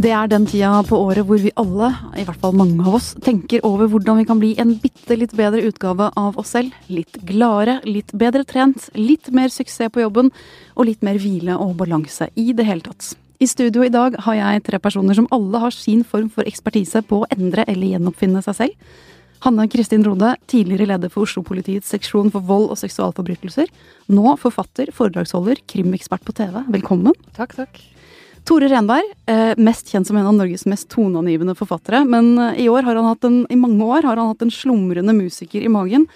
[0.00, 3.10] Det er den tida på året hvor vi alle, i hvert fall mange av oss,
[3.20, 6.72] tenker over hvordan vi kan bli en bitte litt bedre utgave av oss selv.
[6.88, 10.30] Litt gladere, litt bedre trent, litt mer suksess på jobben
[10.72, 13.10] og litt mer hvile og balanse i det hele tatt.
[13.44, 17.04] I studio i dag har jeg tre personer som alle har sin form for ekspertise
[17.04, 18.90] på å endre eller gjenoppfinne seg selv.
[19.44, 23.68] Hanne Kristin Rode, tidligere leder for Oslo-politiets seksjon for vold og seksualforbrytelser.
[24.16, 26.62] Nå forfatter, foredragsholder, krimekspert på TV.
[26.72, 27.16] Velkommen.
[27.36, 27.89] Takk, takk.
[28.50, 32.00] Tore Renberg, eh, mest kjent som en av Norges mest toneangivende forfattere.
[32.02, 34.50] Men eh, i, år har han hatt en, i mange år har han hatt en
[34.50, 36.08] slumrende musiker i magen.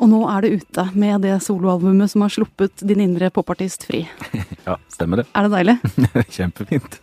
[0.00, 4.06] Og nå er det ute med det soloalbumet som har sluppet din indre popartist fri.
[4.64, 5.26] Ja, stemmer det.
[5.36, 5.76] Er det deilig?
[6.38, 6.98] Kjempefint.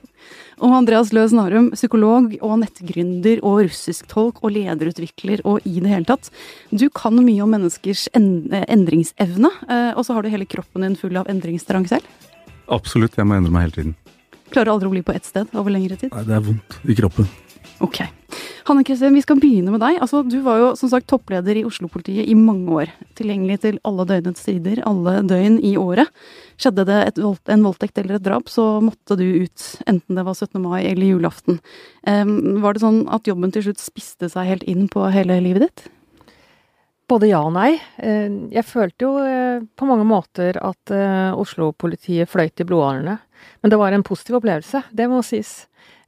[0.57, 6.09] Og Andreas Løs Narum, psykolog og nettgründer og russisktolk og lederutvikler og i det hele
[6.09, 6.33] tatt.
[6.73, 11.19] Du kan mye om menneskers endringsevne, eh, og så har du hele kroppen din full
[11.19, 12.09] av endringstrang selv?
[12.73, 13.99] Absolutt, jeg må endre meg hele tiden.
[14.53, 16.13] Klarer aldri å bli på ett sted over lengre tid?
[16.15, 17.29] Nei, det er vondt i kroppen.
[17.85, 18.01] Ok.
[18.67, 19.97] Hanne Kristin, vi skal begynne med deg.
[20.03, 22.91] Altså, du var jo som sagt toppleder i Oslo-politiet i mange år.
[23.17, 26.11] Tilgjengelig til alle døgnets tider, alle døgn i året.
[26.59, 29.69] Skjedde det et, en voldtekt eller et drap, så måtte du ut.
[29.89, 30.59] Enten det var 17.
[30.61, 31.57] mai eller julaften.
[32.05, 35.65] Um, var det sånn at jobben til slutt spiste seg helt inn på hele livet
[35.65, 35.87] ditt?
[37.09, 37.71] Både ja og nei.
[37.97, 43.15] Eh, jeg følte jo eh, på mange måter at eh, Oslo-politiet fløyt i blodårene.
[43.61, 45.53] Men det var en positiv opplevelse, det må sies.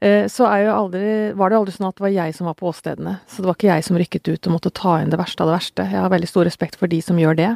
[0.02, 3.20] Så aldri, var det aldri sånn at det var jeg som var på åstedene.
[3.30, 5.52] Så det var ikke jeg som rykket ut og måtte ta inn det verste av
[5.52, 5.86] det verste.
[5.86, 7.50] Jeg har veldig stor respekt for de som gjør det.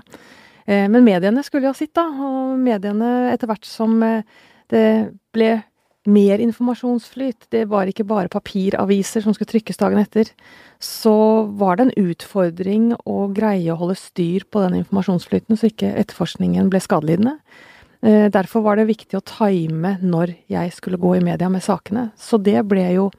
[0.70, 2.06] Men mediene skulle ha sitt, da.
[2.06, 3.98] Og mediene, etter hvert som
[4.70, 4.86] det
[5.34, 5.50] ble
[6.06, 7.48] mer informasjonsflyt.
[7.50, 10.30] Det var ikke bare papiraviser som skulle trykkes dagen etter.
[10.78, 11.16] Så
[11.58, 16.70] var det en utfordring å greie å holde styr på den informasjonsflyten, så ikke etterforskningen
[16.70, 17.40] ble skadelidende.
[18.06, 22.12] Eh, derfor var det viktig å time når jeg skulle gå i media med sakene.
[22.18, 23.10] Så det ble jo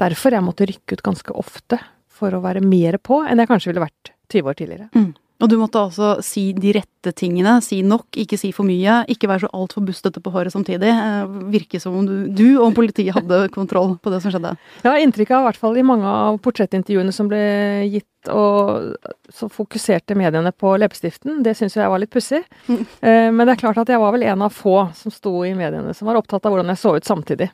[0.00, 1.78] derfor jeg måtte rykke ut ganske ofte,
[2.14, 4.88] for å være mer på enn jeg kanskje ville vært 20 år tidligere.
[4.94, 5.12] Mm.
[5.42, 7.56] Og du måtte altså si de rette tingene.
[7.64, 9.00] Si nok, ikke si for mye.
[9.10, 10.88] Ikke være så altfor bustete på håret samtidig.
[10.88, 14.54] Eh, virke som om du, du, og politiet hadde kontroll på det som skjedde.
[14.84, 17.42] Jeg har inntrykk av, i hvert fall i mange av portrettintervjuene som ble
[17.90, 18.94] gitt, og
[19.34, 21.42] så fokuserte mediene på leppestiften.
[21.44, 22.44] Det syns jeg var litt pussig.
[22.70, 22.82] Mm.
[23.04, 25.50] Eh, men det er klart at jeg var vel en av få som sto i
[25.56, 27.50] mediene som var opptatt av hvordan jeg så ut samtidig.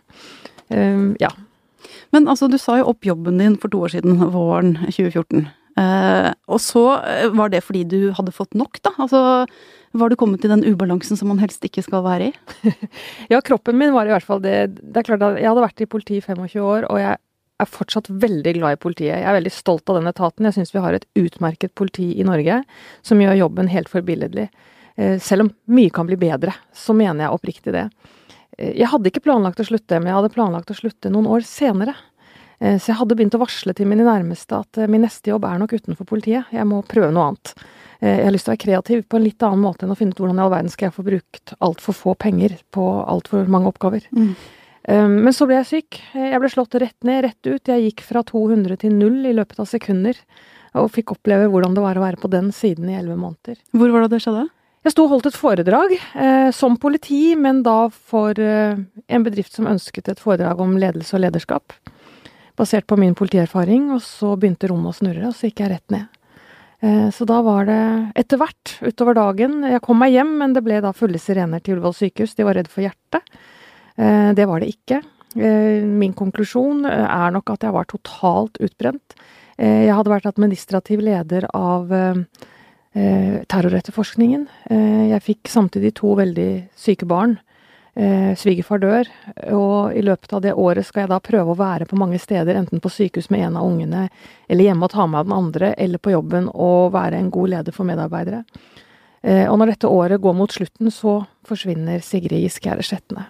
[0.71, 1.31] Eh, ja.
[2.15, 5.49] Men altså, du sa jo opp jobben din for to år siden, våren 2014.
[5.81, 8.93] Uh, og så eh, var det fordi du hadde fått nok, da?
[9.01, 9.21] Altså
[9.97, 12.75] var du kommet i den ubalansen som man helst ikke skal være i?
[13.33, 14.77] ja, kroppen min var i hvert fall det.
[14.79, 17.17] Det er klart at jeg hadde vært i politiet i 25 år, og jeg
[17.61, 19.17] er fortsatt veldig glad i politiet.
[19.17, 20.47] Jeg er veldig stolt av den etaten.
[20.47, 22.61] Jeg syns vi har et utmerket politi i Norge
[23.07, 24.47] som gjør jobben helt forbilledlig.
[25.01, 27.89] Uh, selv om mye kan bli bedre, så mener jeg oppriktig det.
[28.61, 31.95] Jeg hadde ikke planlagt å slutte, men jeg hadde planlagt å slutte noen år senere.
[32.61, 35.47] Eh, så jeg hadde begynt å varsle til mine nærmeste at eh, min neste jobb
[35.49, 36.51] er nok utenfor politiet.
[36.53, 37.55] Jeg må prøve noe annet.
[38.01, 39.99] Eh, jeg har lyst til å være kreativ på en litt annen måte enn å
[39.99, 43.49] finne ut hvordan i all verden skal jeg få brukt altfor få penger på altfor
[43.53, 44.09] mange oppgaver.
[44.17, 44.33] Mm.
[44.91, 45.97] Men så ble jeg syk.
[46.17, 47.69] Jeg ble slått rett ned, rett ut.
[47.69, 50.17] Jeg gikk fra 200 til null i løpet av sekunder.
[50.81, 53.61] Og fikk oppleve hvordan det var å være på den siden i elleve måneder.
[53.77, 54.47] Hvor var det det skjedde?
[54.89, 59.55] Jeg sto og holdt et foredrag eh, som politi, men da for eh, en bedrift
[59.55, 61.77] som ønsket et foredrag om ledelse og lederskap
[62.59, 65.95] basert på min politierfaring, og så begynte rommet å snurre, og så gikk jeg rett
[65.95, 66.09] ned.
[66.81, 67.81] Eh, så da var det
[68.17, 71.77] etter hvert utover dagen Jeg kom meg hjem, men det ble da fulle sirener til
[71.77, 72.33] Ullevål sykehus.
[72.39, 73.27] De var redd for hjertet.
[74.01, 75.03] Eh, det var det ikke.
[75.37, 79.21] Eh, min konklusjon er nok at jeg var totalt utbrent.
[79.61, 81.91] Jeg hadde vært administrativ leder av
[83.53, 84.47] terroretterforskningen.
[85.11, 87.37] Jeg fikk samtidig to veldig syke barn
[88.01, 89.09] eh, svigerfar dør,
[89.53, 92.57] og i løpet av det året skal jeg da prøve å være på mange steder,
[92.57, 94.07] enten på sykehus med en av ungene,
[94.49, 97.77] eller hjemme og ta med den andre, eller på jobben og være en god leder
[97.77, 98.45] for medarbeidere.
[99.23, 103.27] Eh, og når dette året går mot slutten, så forsvinner Sigrid Giskegjerde Sjetne.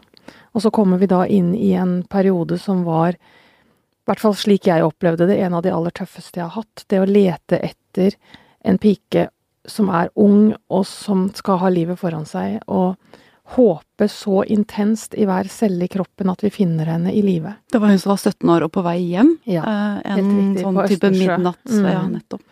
[0.55, 4.67] Og så kommer vi da inn i en periode som var, i hvert fall slik
[4.67, 6.87] jeg opplevde det, en av de aller tøffeste jeg har hatt.
[6.91, 8.17] Det å lete etter
[8.67, 9.29] en pike
[9.69, 12.63] som er ung, og som skal ha livet foran seg.
[12.67, 12.97] og
[13.57, 17.57] håpe så intenst i hver celle i kroppen at vi finner henne i live.
[17.73, 19.35] Det var hun som var 17 år og på vei hjem?
[19.51, 21.65] Ja, eh, en riktig, sånn type midnatt.
[21.67, 21.89] Mm.
[21.91, 22.45] Ja, nettopp.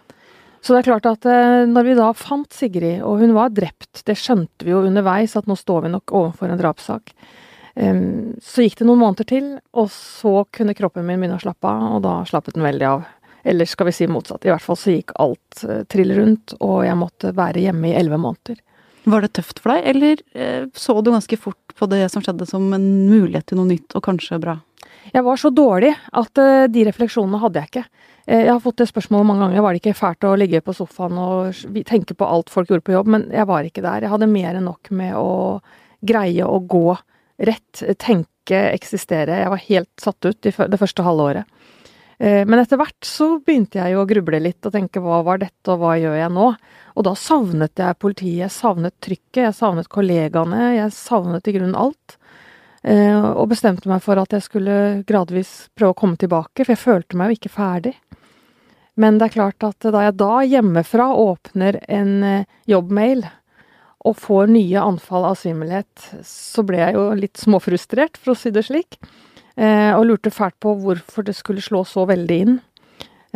[0.60, 4.02] Så det er klart at eh, når vi da fant Sigrid, og hun var drept,
[4.08, 7.14] det skjønte vi jo underveis at nå står vi nok overfor en drapssak.
[7.78, 11.70] Um, så gikk det noen måneder til, og så kunne kroppen min begynne å slappe
[11.70, 13.06] av, og da slappet den veldig av.
[13.48, 14.42] Eller skal vi si motsatt.
[14.44, 17.94] I hvert fall så gikk alt uh, trill rundt, og jeg måtte være hjemme i
[18.00, 18.58] elleve måneder.
[19.08, 22.49] Var det tøft for deg, eller eh, så du ganske fort på det som skjedde
[22.49, 24.58] som en mulighet til noe nytt og kanskje bra?
[25.14, 27.84] Jeg var så dårlig at uh, de refleksjonene hadde jeg ikke.
[28.28, 29.64] Uh, jeg har fått det spørsmålet mange ganger.
[29.64, 32.96] Var det ikke fælt å ligge på sofaen og tenke på alt folk gjorde på
[32.96, 33.12] jobb?
[33.14, 34.05] Men jeg var ikke der.
[34.05, 35.31] Jeg hadde mer enn nok med å
[36.08, 36.99] greie å gå
[37.49, 39.40] rett, tenke, eksistere.
[39.40, 41.57] Jeg var helt satt ut det første halve året.
[42.18, 45.42] Uh, men etter hvert så begynte jeg jo å gruble litt og tenke hva var
[45.42, 46.48] dette, og hva gjør jeg nå?
[46.98, 51.78] Og da savnet jeg politiet, jeg savnet trykket, jeg savnet kollegaene, jeg savnet i grunnen
[51.78, 52.18] alt.
[52.82, 54.76] Eh, og bestemte meg for at jeg skulle
[55.06, 57.94] gradvis prøve å komme tilbake, for jeg følte meg jo ikke ferdig.
[58.98, 63.26] Men det er klart at da jeg da hjemmefra åpner en eh, jobbmail
[64.08, 68.52] og får nye anfall av svimmelhet, så ble jeg jo litt småfrustrert, for å si
[68.54, 68.98] det slik.
[69.58, 72.58] Eh, og lurte fælt på hvorfor det skulle slå så veldig inn.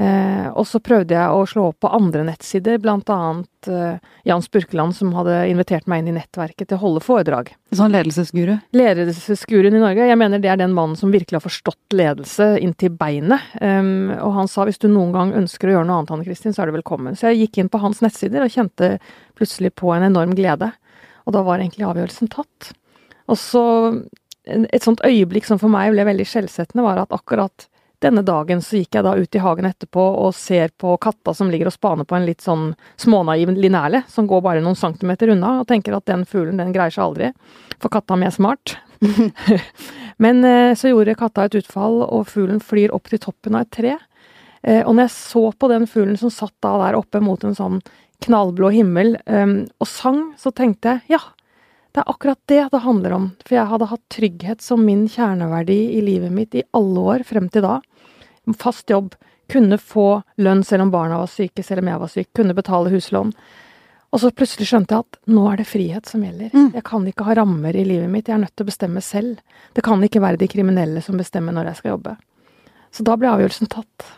[0.00, 4.94] Eh, og så prøvde jeg å slå opp på andre nettsider, annet eh, Jan Spurkeland,
[4.96, 7.50] som hadde invitert meg inn i nettverket til å holde foredrag.
[7.76, 8.54] Sånn ledelsesguru?
[8.72, 10.08] Ledelsesguruen i Norge.
[10.08, 13.52] Jeg mener det er den mannen som virkelig har forstått ledelse inntil beinet.
[13.60, 16.56] Um, og han sa hvis du noen gang ønsker å gjøre noe annet, Anne Kristin,
[16.56, 17.18] så er du velkommen.
[17.18, 18.94] Så jeg gikk inn på hans nettsider og kjente
[19.36, 20.72] plutselig på en enorm glede.
[21.26, 22.72] Og da var egentlig avgjørelsen tatt.
[23.30, 23.64] Og så
[24.46, 27.68] et sånt øyeblikk som for meg ble veldig skjellsettende, var at akkurat
[28.02, 31.50] denne dagen så gikk jeg da ut i hagen etterpå og ser på katta som
[31.52, 35.60] ligger og spaner på en litt sånn smånaiv linerle, som går bare noen centimeter unna,
[35.60, 37.30] og tenker at den fuglen, den greier seg aldri,
[37.78, 38.76] for katta mi er smart.
[40.22, 43.74] Men eh, så gjorde katta et utfall, og fuglen flyr opp til toppen av et
[43.78, 43.96] tre.
[44.62, 47.56] Eh, og når jeg så på den fuglen som satt da der oppe mot en
[47.58, 47.78] sånn
[48.22, 51.22] knallblå himmel, eh, og sang, så tenkte jeg ja,
[51.92, 55.80] det er akkurat det det handler om, for jeg hadde hatt trygghet som min kjerneverdi
[55.98, 57.80] i livet mitt i alle år frem til da
[58.58, 59.14] fast jobb,
[59.52, 62.90] kunne få lønn selv om barna var syke, selv om jeg var syk, kunne betale
[62.90, 63.32] huslån.
[64.12, 66.50] Og så plutselig skjønte jeg at nå er det frihet som gjelder.
[66.52, 66.72] Mm.
[66.76, 69.40] Jeg kan ikke ha rammer i livet mitt, jeg er nødt til å bestemme selv.
[69.76, 72.16] Det kan ikke være de kriminelle som bestemmer når jeg skal jobbe.
[72.92, 74.08] Så da ble avgjørelsen tatt.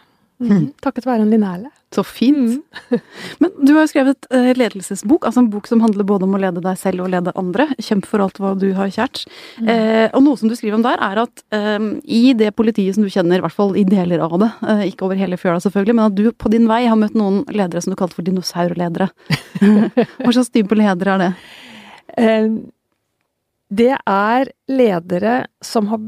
[0.42, 0.72] Mm.
[0.84, 1.70] Takket være en linerle.
[1.94, 2.58] Så fint.
[2.90, 3.00] Mm.
[3.42, 6.40] Men du har jo skrevet uh, ledelsesbok, altså en bok som handler både om å
[6.42, 7.68] lede deg selv og lede andre.
[7.78, 9.24] Kjemp for alt hva du har kjært.
[9.60, 9.70] Mm.
[9.70, 13.06] Uh, og noe som du skriver om der, er at uh, i det politiet som
[13.06, 14.50] du kjenner, i hvert fall i deler av det,
[14.90, 17.82] ikke over hele fjøla selvfølgelig, men at du på din vei har møtt noen ledere
[17.84, 19.10] som du kalte for dinosaurledere.
[19.62, 21.34] hva slags type ledere er det?
[23.74, 26.02] det er ledere som har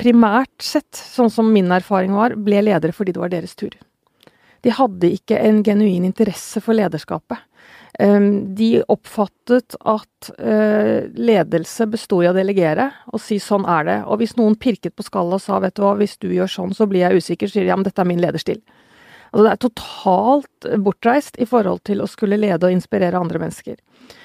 [0.00, 3.74] primært sett, sånn som min erfaring var, ble ledere fordi det var deres tur.
[4.64, 7.42] De hadde ikke en genuin interesse for lederskapet.
[8.02, 14.00] Ehm, de oppfattet at eh, ledelse besto i å delegere og si 'sånn er det'.
[14.08, 16.74] Og hvis noen pirket på skallet og sa 'vet du hva, hvis du gjør sånn,
[16.74, 18.62] så blir jeg usikker', sier de 'ja, men dette er min lederstil'.
[19.34, 23.80] Altså det er totalt bortreist i forhold til å skulle lede og inspirere andre mennesker.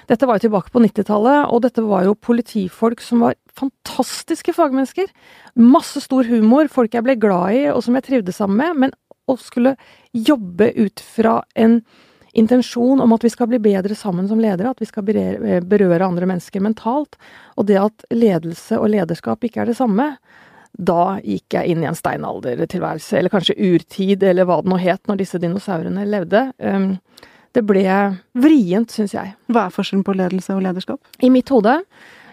[0.06, 5.10] Dette var jo tilbake på 90-tallet, og dette var jo politifolk som var fantastiske fagmennesker.
[5.58, 8.94] Masse stor humor, folk jeg ble glad i og som jeg trivdes sammen med, men
[9.30, 9.74] å skulle
[10.14, 11.80] jobbe ut fra en
[12.38, 16.30] intensjon om at vi skal bli bedre sammen som ledere, at vi skal berøre andre
[16.30, 17.18] mennesker mentalt,
[17.58, 20.12] og det at ledelse og lederskap ikke er det samme,
[20.80, 25.10] da gikk jeg inn i en steinaldertilværelse, eller kanskje urtid, eller hva det nå het
[25.10, 26.46] når disse dinosaurene levde.
[26.64, 26.94] Ehm,
[27.58, 27.84] det ble
[28.40, 29.34] vrient, syns jeg.
[29.52, 31.02] Hva er forskjellen på ledelse og lederskap?
[31.26, 31.82] I mitt hode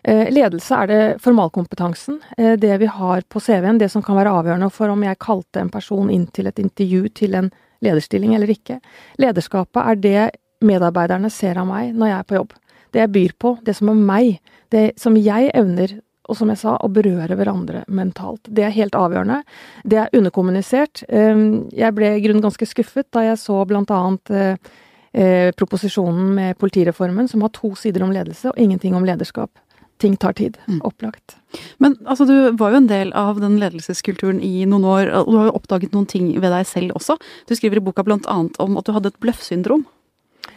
[0.07, 4.31] Eh, ledelse er det formalkompetansen, eh, det vi har på CV-en, det som kan være
[4.31, 7.51] avgjørende for om jeg kalte en person inn til et intervju til en
[7.83, 8.79] lederstilling eller ikke.
[9.19, 10.31] Lederskapet er det
[10.63, 12.55] medarbeiderne ser av meg når jeg er på jobb.
[12.93, 14.39] Det jeg byr på, det som er meg,
[14.71, 15.99] det som jeg evner,
[16.29, 18.49] og som jeg sa, å berøre hverandre mentalt.
[18.49, 19.43] Det er helt avgjørende.
[19.85, 21.05] Det er underkommunisert.
[21.09, 26.59] Ehm, jeg ble i grunnen ganske skuffet da jeg så blant annet eh, proposisjonen med
[26.61, 29.53] politireformen, som har to sider om ledelse og ingenting om lederskap
[29.99, 30.59] ting tar tid.
[30.69, 30.81] Mm.
[30.85, 31.37] Opplagt.
[31.79, 35.39] Men altså, du var jo en del av den ledelseskulturen i noen år, og du
[35.39, 37.17] har jo oppdaget noen ting ved deg selv også.
[37.49, 39.87] Du skriver i boka blant annet om at du hadde et bløffsyndrom.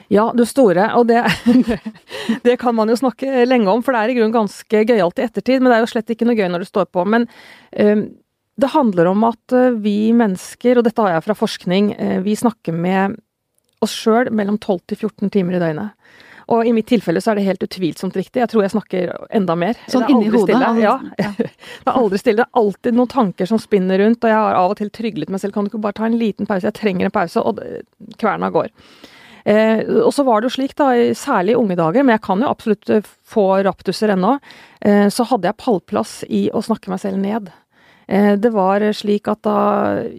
[0.09, 1.21] Ja, du store, og det,
[2.47, 5.25] det kan man jo snakke lenge om, for det er i grunnen ganske gøyalt i
[5.27, 7.05] ettertid, men det er jo slett ikke noe gøy når det står på.
[7.05, 7.27] Men
[7.77, 8.07] um,
[8.59, 12.33] det handler om at uh, vi mennesker, og dette har jeg fra forskning, uh, vi
[12.41, 13.19] snakker med
[13.85, 15.93] oss sjøl mellom 12 til 14 timer i døgnet.
[16.49, 18.41] Og i mitt tilfelle så er det helt utvilsomt riktig.
[18.41, 19.77] Jeg tror jeg snakker enda mer.
[19.93, 20.57] Sånn inni hodet?
[20.57, 20.71] Stille.
[20.81, 20.95] Ja.
[21.37, 22.41] det er aldri stille.
[22.41, 25.29] Det er alltid noen tanker som spinner rundt, og jeg har av og til tryglet
[25.29, 25.53] meg selv.
[25.53, 26.65] Kan du ikke bare ta en liten pause?
[26.65, 27.43] Jeg trenger en pause.
[27.45, 27.61] Og
[28.17, 28.73] kverna går.
[29.49, 32.43] Eh, og så var det jo slik, da, særlig i unge dager, men jeg kan
[32.43, 34.35] jo absolutt eh, få raptuser ennå,
[34.85, 37.49] eh, så hadde jeg pallplass i å snakke meg selv ned.
[38.09, 39.59] Eh, det var slik at da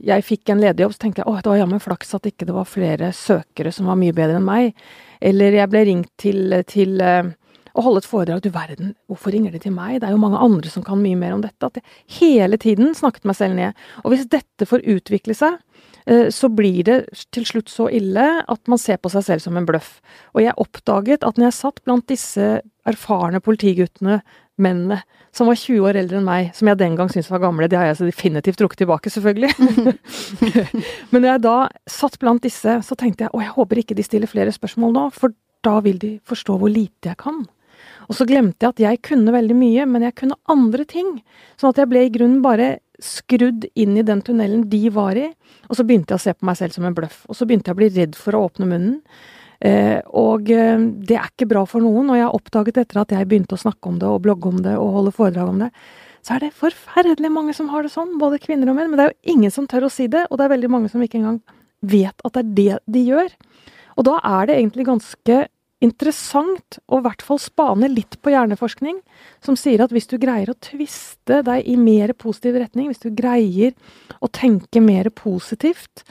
[0.07, 2.47] jeg fikk en ledig jobb, så tenkte jeg åh, det var jammen flaks at ikke
[2.47, 4.75] det var flere søkere som var mye bedre enn meg.
[5.21, 7.29] Eller jeg ble ringt til, til uh,
[7.75, 8.43] og holde et foredrag.
[8.45, 9.99] Du verden, hvorfor ringer de til meg?
[10.01, 11.67] Det er jo mange andre som kan mye mer om dette.
[11.67, 13.83] At jeg hele tiden snakket meg selv ned.
[14.05, 15.90] Og hvis dette får utvikle seg, eh,
[16.33, 16.97] så blir det
[17.35, 19.99] til slutt så ille at man ser på seg selv som en bløff.
[20.35, 22.47] Og jeg oppdaget at når jeg satt blant disse
[22.89, 24.21] erfarne politiguttene,
[24.61, 25.01] mennene,
[25.35, 27.79] som var 20 år eldre enn meg, som jeg den gang syntes var gamle, det
[27.79, 29.53] har jeg så definitivt trukket tilbake, selvfølgelig.
[31.13, 31.55] Men når jeg da
[31.91, 35.07] satt blant disse, så tenkte jeg å, jeg håper ikke de stiller flere spørsmål nå,
[35.17, 35.35] for
[35.67, 37.45] da vil de forstå hvor lite jeg kan.
[38.09, 41.19] Og så glemte jeg at jeg kunne veldig mye, men jeg kunne andre ting.
[41.61, 45.29] Sånn at jeg ble i grunnen bare skrudd inn i den tunnelen de var i,
[45.69, 47.23] og så begynte jeg å se på meg selv som en bløff.
[47.29, 48.99] Og så begynte jeg å bli redd for å åpne munnen.
[49.61, 53.13] Eh, og eh, det er ikke bra for noen, og jeg har oppdaget etter at
[53.13, 55.71] jeg begynte å snakke om det og blogge om det og holde foredrag om det,
[56.25, 58.91] så er det forferdelig mange som har det sånn, både kvinner og menn.
[58.93, 60.93] Men det er jo ingen som tør å si det, og det er veldig mange
[60.93, 61.41] som ikke engang
[61.81, 63.33] vet at det er det de gjør.
[63.97, 65.39] Og da er det egentlig ganske
[65.81, 69.01] interessant å i hvert fall spane litt på hjerneforskning,
[69.45, 73.11] som sier at hvis du greier å tviste deg i mer positiv retning, hvis du
[73.17, 73.73] greier
[74.21, 76.05] å tenke mer positivt,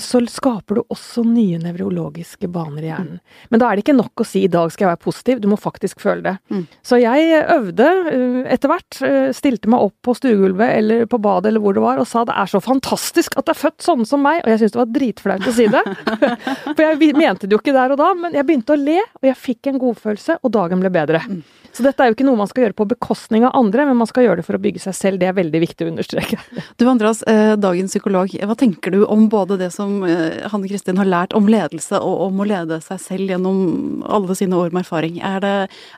[0.00, 3.18] så skaper du også nye nevrologiske baner i hjernen.
[3.52, 5.48] Men da er det ikke nok å si 'i dag skal jeg være positiv', du
[5.48, 6.36] må faktisk føle det.
[6.50, 6.64] Mm.
[6.82, 11.50] Så jeg øvde eh, etter hvert, eh, stilte meg opp på stuegulvet eller på badet
[11.50, 14.06] eller hvor det var, og sa 'det er så fantastisk at det er født sånne
[14.06, 15.84] som meg', og jeg syntes det var dritflaut å si det.
[16.76, 19.24] For jeg mente det jo ikke der og da, men jeg begynte å le, og
[19.28, 21.20] jeg fikk en godfølelse, og dagen ble bedre.
[21.28, 21.42] Mm.
[21.76, 24.08] Så dette er jo ikke noe man skal gjøre på bekostning av andre, men man
[24.08, 25.20] skal gjøre det for å bygge seg selv.
[25.20, 26.38] Det er veldig viktig å understreke.
[26.80, 27.20] Du Andreas,
[27.60, 31.34] dagens psykolog, hva tenker du om både det det som eh, Hanne Kristin har lært
[31.36, 35.18] om ledelse og om å lede seg selv gjennom alle sine år med erfaring.
[35.24, 35.54] Er det,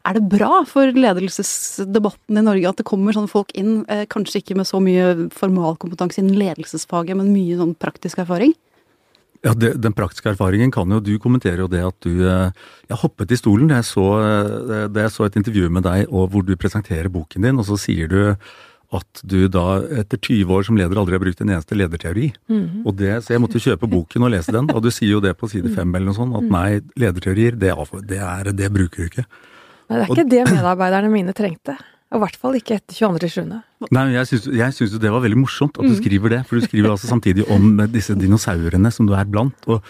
[0.09, 4.43] er det bra for ledelsesdebatten i Norge at det kommer sånne folk inn, eh, kanskje
[4.43, 8.57] ikke med så mye formalkompetanse innen ledelsesfaget, men mye sånn praktisk erfaring?
[9.47, 12.49] Ja, det, Den praktiske erfaringen kan jo Du kommenterer jo det at du eh,
[12.91, 14.07] Jeg hoppet i stolen da jeg så,
[14.67, 18.11] jeg så et intervju med deg og hvor du presenterer boken din, og så sier
[18.11, 18.19] du
[18.97, 22.31] at du da etter 20 år som leder aldri har brukt en eneste lederteori.
[22.49, 22.87] Mm.
[22.89, 25.35] Og det, Så jeg måtte kjøpe boken og lese den, og du sier jo det
[25.37, 26.55] på side fem eller noe sånt, at mm.
[26.55, 27.75] nei, lederteorier, det,
[28.09, 29.27] det, er, det bruker du ikke.
[29.29, 31.77] Nei, det er ikke og, det medarbeiderne mine trengte.
[32.09, 33.59] Og i hvert fall ikke etter 22.7.
[33.93, 35.99] Nei, jeg syns, jeg syns jo det var veldig morsomt at du mm.
[36.01, 39.69] skriver det, for du skriver altså samtidig om disse dinosaurene som du er blant.
[39.69, 39.85] og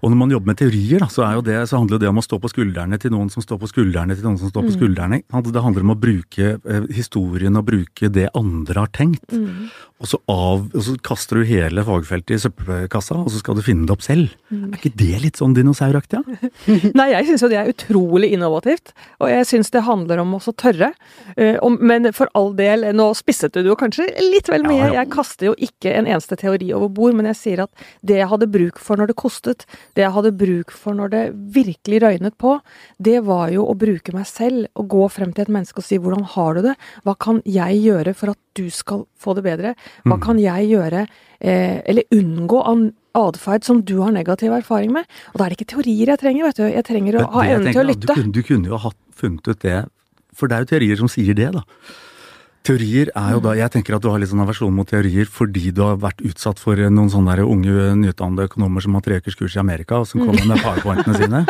[0.00, 2.38] og når man jobber med teorier, da, så, det, så, handler det om å stå
[2.40, 4.78] på skuldrene til noen som står på skuldrene til noen som står på mm.
[4.78, 5.20] skuldrene.
[5.50, 9.26] Det handler om å bruke eh, historien og bruke det andre har tenkt.
[9.34, 9.68] Mm.
[10.00, 13.64] Og, så av, og, så kaster du hele fagfeltet i søppelkassa, og så skal du
[13.64, 14.32] finne det opp selv.
[14.48, 14.70] Mm.
[14.70, 16.22] Er ikke det litt sånn dinosauraktig?
[16.22, 16.50] Ja?
[17.00, 18.94] Nei, jeg syns jo det er utrolig innovativt.
[19.20, 20.94] Og jeg syns det handler om å tørre.
[21.36, 24.78] Uh, men for all del, nå spisset du det jo kanskje litt vel mye.
[24.80, 24.98] Ja, ja.
[25.02, 28.30] Jeg kaster jo ikke en eneste teori over bord, men jeg sier at det jeg
[28.32, 31.22] hadde bruk for når det kostet, det jeg hadde bruk for når det
[31.54, 32.56] virkelig røynet på,
[32.98, 35.98] det var jo å bruke meg selv og gå frem til et menneske og si
[35.98, 39.74] 'hvordan har du det', hva kan jeg gjøre for at du skal få det bedre,
[40.04, 40.22] hva mm.
[40.22, 41.06] kan jeg gjøre,
[41.40, 42.60] eh, eller unngå
[43.14, 45.06] atferd som du har negativ erfaring med.
[45.32, 46.66] Og da er det ikke teorier jeg trenger, vet du.
[46.70, 48.06] Jeg trenger å ha evnen til å lytte.
[48.06, 49.80] Du kunne, du kunne jo ha funnet ut det,
[50.32, 51.64] for det er jo teorier som sier det, da.
[52.60, 55.70] Teorier er jo da Jeg tenker at du har litt sånn aversjon mot teorier fordi
[55.72, 59.38] du har vært utsatt for noen sånne der unge nyutdannede økonomer som har tre ukers
[59.38, 61.40] kurs i Amerika, og som kommer med powerpointene sine.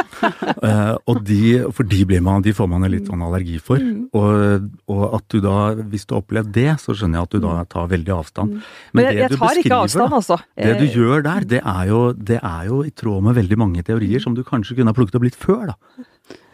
[0.63, 1.41] Uh, og de,
[1.75, 3.83] for de, blir man, de får man en litt sånn allergi for.
[3.83, 4.07] Mm.
[4.15, 7.43] Og, og, at du da, hvis du har opplevd det, så skjønner jeg at du
[7.43, 7.71] da mm.
[7.75, 8.55] tar veldig avstand.
[8.55, 8.71] Mm.
[8.71, 10.41] Men, Men jeg, jeg tar ikke avstand, altså.
[10.61, 13.87] Det du gjør der, det er, jo, det er jo i tråd med veldig mange
[13.87, 16.07] teorier som du kanskje kunne ha plukket opp litt før, da.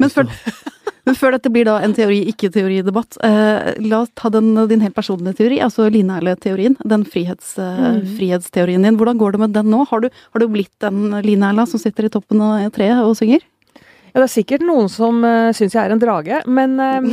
[0.02, 0.28] Men før,
[1.08, 4.96] men før dette blir da en teori, ikke-teoridebatt, eh, la oss ta den, din helt
[4.96, 6.78] personlige teori, altså Line-Erle-teorien.
[6.84, 8.00] Den frihets, eh, mm.
[8.18, 9.00] frihetsteorien din.
[9.00, 9.84] Hvordan går det med den nå?
[9.90, 13.44] Har du, har du blitt den Line-Erla som sitter i toppen av treet og synger?
[14.16, 17.04] Ja, det er sikkert noen som uh, syns jeg er en drage, men uh,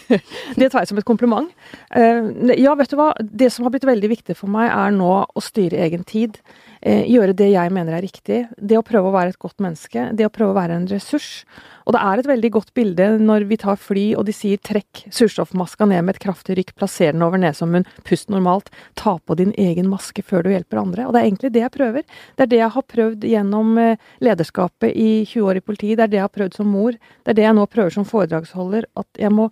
[0.60, 1.46] det tar jeg som et kompliment.
[1.88, 3.06] Uh, ja, vet du hva.
[3.24, 6.36] Det som har blitt veldig viktig for meg, er nå å styre egen tid.
[6.82, 8.40] Uh, gjøre det jeg mener er riktig.
[8.58, 10.08] Det å prøve å være et godt menneske.
[10.18, 11.44] Det å prøve å være en ressurs.
[11.86, 15.04] Og det er et veldig godt bilde når vi tar fly og de sier trekk
[15.14, 19.52] surstoffmaska ned med et kraftig rykk, plasser den over nesemunn, pust normalt, ta på din
[19.58, 21.06] egen maske før du hjelper andre.
[21.06, 22.06] Og det er egentlig det jeg prøver.
[22.36, 26.06] Det er det jeg har prøvd gjennom eh, lederskapet i 20 år i politiet, det
[26.06, 28.88] er det jeg har prøvd som mor, det er det jeg nå prøver som foredragsholder,
[29.02, 29.48] at jeg må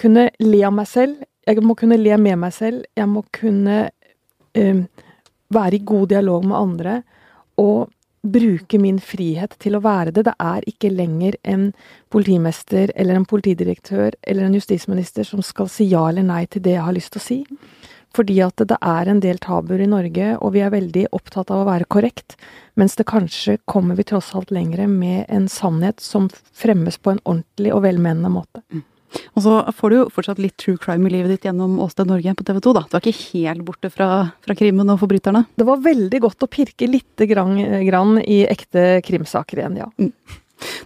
[0.00, 3.86] kunne le av meg selv, jeg må kunne le med meg selv, jeg må kunne
[4.58, 4.82] um,
[5.52, 6.96] være i god dialog med andre.
[7.62, 7.92] Og
[8.26, 10.26] bruke min frihet til å være det.
[10.28, 11.68] Det er ikke lenger en
[12.12, 16.76] politimester eller en politidirektør eller en justisminister som skal si ja eller nei til det
[16.76, 17.38] jeg har lyst til å si.
[18.16, 21.62] Fordi at det er en del tabuer i Norge, og vi er veldig opptatt av
[21.62, 22.38] å være korrekt.
[22.80, 27.20] Mens det kanskje kommer vi tross alt lengre med en sannhet som fremmes på en
[27.26, 28.64] ordentlig og velmenende måte.
[29.36, 32.34] Og så får du jo fortsatt litt true crime i livet ditt gjennom Åsted Norge
[32.38, 32.84] på TV 2, da.
[32.88, 34.08] Du er ikke helt borte fra,
[34.44, 35.46] fra krimmen og forbryterne?
[35.56, 39.90] Det var veldig godt å pirke lite grann, grann i ekte krimsaker igjen, ja.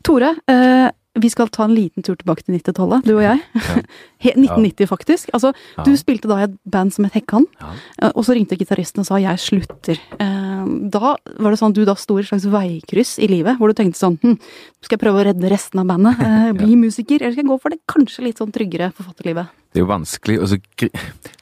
[0.06, 0.88] Tore, eh,
[1.20, 3.40] vi skal ta en liten tur tilbake til 90-tallet, du og jeg.
[4.24, 5.30] He- 1990, faktisk.
[5.36, 5.82] Altså, Ja.
[5.84, 7.72] du spilte da i et band som het Hekkan, Ja.
[8.02, 9.98] eh, og så ringte gitaristen og sa 'jeg slutter'.
[10.18, 10.46] Eh,
[10.90, 13.74] Da var det sånn du da sto i et slags veikryss i livet, hvor du
[13.74, 14.38] tenkte sånn hm,
[14.82, 16.16] skal jeg prøve å redde resten av bandet?
[16.20, 17.16] Eh, bli musiker?
[17.22, 19.48] Eller skal jeg gå for det kanskje litt sånn tryggere forfatterlivet?
[19.72, 20.90] Det er jo vanskelig, altså, det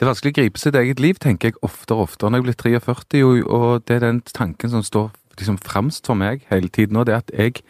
[0.02, 2.80] er vanskelig å gripe sitt eget liv, tenker jeg oftere og oftere når jeg blir
[2.80, 6.92] 43, og, og det er den tanken som står liksom fremst for meg hele tiden
[6.94, 7.62] nå, det er at jeg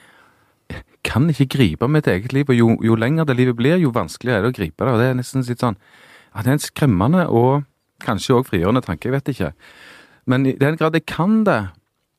[1.07, 4.43] kan ikke gripe mitt eget liv, og jo, jo lenger det livet blir, jo vanskeligere
[4.43, 5.79] er det å gripe det, og det er nesten litt sånn,
[6.33, 7.65] ja, det er en skremmende og
[8.05, 9.53] kanskje også frigjørende tanke, jeg vet ikke.
[10.29, 11.61] Men i den grad jeg kan det,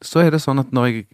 [0.03, 1.05] så er det sånn at når jeg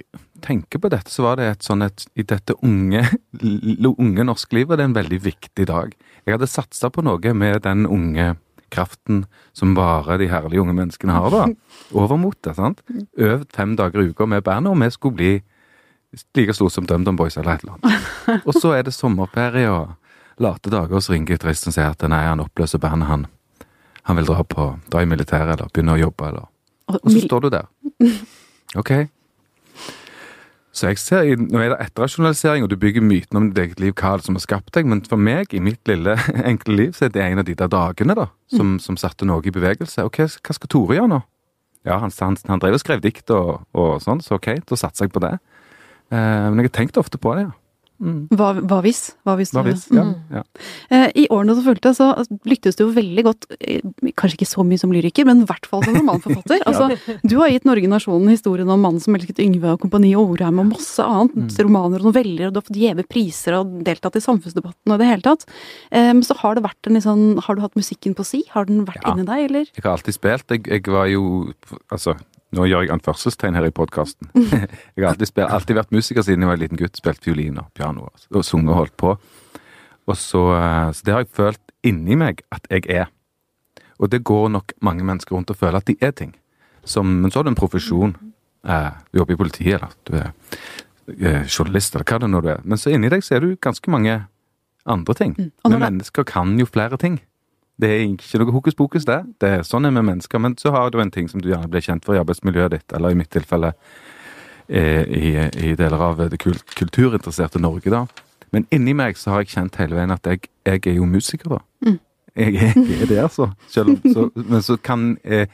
[0.46, 3.02] tenker på dette, så var det et sånn et, i dette unge,
[3.42, 5.96] unge norske livet, det er en veldig viktig dag.
[6.26, 8.36] Jeg hadde satsa på noe med den unge
[8.74, 9.24] kraften
[9.58, 11.48] som bare de herlige unge menneskene har, da.
[11.98, 12.82] Over mot det, sant.
[13.18, 15.34] Øvd fem dager i uka med bandet, og vi skulle bli
[16.38, 18.10] like stor som DumDum Boys eller et eller annet.
[18.48, 19.94] Og så er det sommerferie og
[20.42, 23.22] late dager, og så ringer gitaristen og sier at nei, han oppløser bandet, han.
[24.10, 26.50] Han vil dra på, dra i militæret eller begynne å jobbe, eller
[26.92, 27.70] Og, så står du der.
[28.76, 28.92] Ok.
[30.76, 33.94] Så jeg ser, Nå er det etterrasjonalisering, og du bygger myten om ditt eget liv,
[33.96, 36.18] hva som har skapt deg, men for meg, i mitt lille,
[36.52, 39.46] enkle liv, så er det en av de der dagene da, som, som satte noe
[39.48, 40.04] i bevegelse.
[40.04, 41.22] Ok, hva skal Tore gjøre nå?
[41.88, 45.08] Ja, han, han, han drev og skrev dikt og, og sånn, så ok, da satser
[45.08, 45.38] jeg på det.
[46.12, 47.54] Eh, men jeg har tenkt ofte på det, ja.
[48.36, 49.14] hva, hva hvis?
[49.24, 49.54] Hva hvis?
[49.56, 49.86] Hva hvis?
[49.96, 50.04] Ja,
[50.36, 50.42] ja.
[50.92, 52.10] Eh, I årene som fulgte, så
[52.46, 53.80] lyktes du jo veldig godt, eh,
[54.20, 56.60] kanskje ikke så mye som lyriker, men i hvert fall som romanforfatter.
[56.70, 56.90] Altså,
[57.24, 60.60] du har gitt Norge Nasjonen historien om mannen som elsket Yngve og Kompani og Orheim
[60.62, 61.56] og masse annet.
[61.64, 65.02] Romaner og noveller, og du har fått gjeve priser og deltatt i samfunnsdebatten og i
[65.06, 65.48] det hele tatt.
[65.96, 68.44] Men Men så har det vært en litt sånn Har du hatt musikken på si?
[68.52, 69.14] Har den vært Ja.
[69.16, 69.66] inni deg, eller?
[69.72, 70.48] Jeg har alltid spilt.
[70.52, 71.54] Jeg, jeg var jo
[71.92, 72.16] Altså,
[72.56, 74.30] nå gjør jeg anførselstegn her i podkasten.
[74.96, 77.00] jeg har alltid, spilt, alltid vært musiker siden jeg var en liten gutt.
[77.00, 79.16] Spilt fiolin og piano og, sunget og holdt på.
[80.06, 83.12] Og så, eh, så det har jeg følt inni meg at jeg er.
[84.00, 86.34] Og det går nok mange mennesker rundt og føler at de er ting.
[86.86, 88.16] Som, men så har du en profesjon.
[88.68, 90.32] Eh, du jobber i politiet, eller du er
[91.08, 92.64] eh, journalist, eller hva det nå du er.
[92.64, 94.20] Men så inni deg så er du ganske mange
[94.86, 95.36] andre ting.
[95.64, 97.20] Og Men mennesker kan jo flere ting.
[97.82, 99.20] Det er ikke noe hokus pokus, det.
[99.44, 100.40] det er sånn er vi mennesker.
[100.40, 102.96] Men så har du en ting som du gjerne blir kjent for i arbeidsmiljøet ditt,
[102.96, 103.74] eller i mitt tilfelle
[104.70, 108.06] eh, i, i deler av det kulturinteresserte Norge, da.
[108.56, 111.58] Men inni meg så har jeg kjent hele veien at jeg, jeg er jo musiker,
[111.58, 111.60] da.
[111.84, 112.00] Mm.
[112.36, 113.50] Jeg, jeg er det, altså.
[113.72, 115.48] Selv om, så, men så kan eh,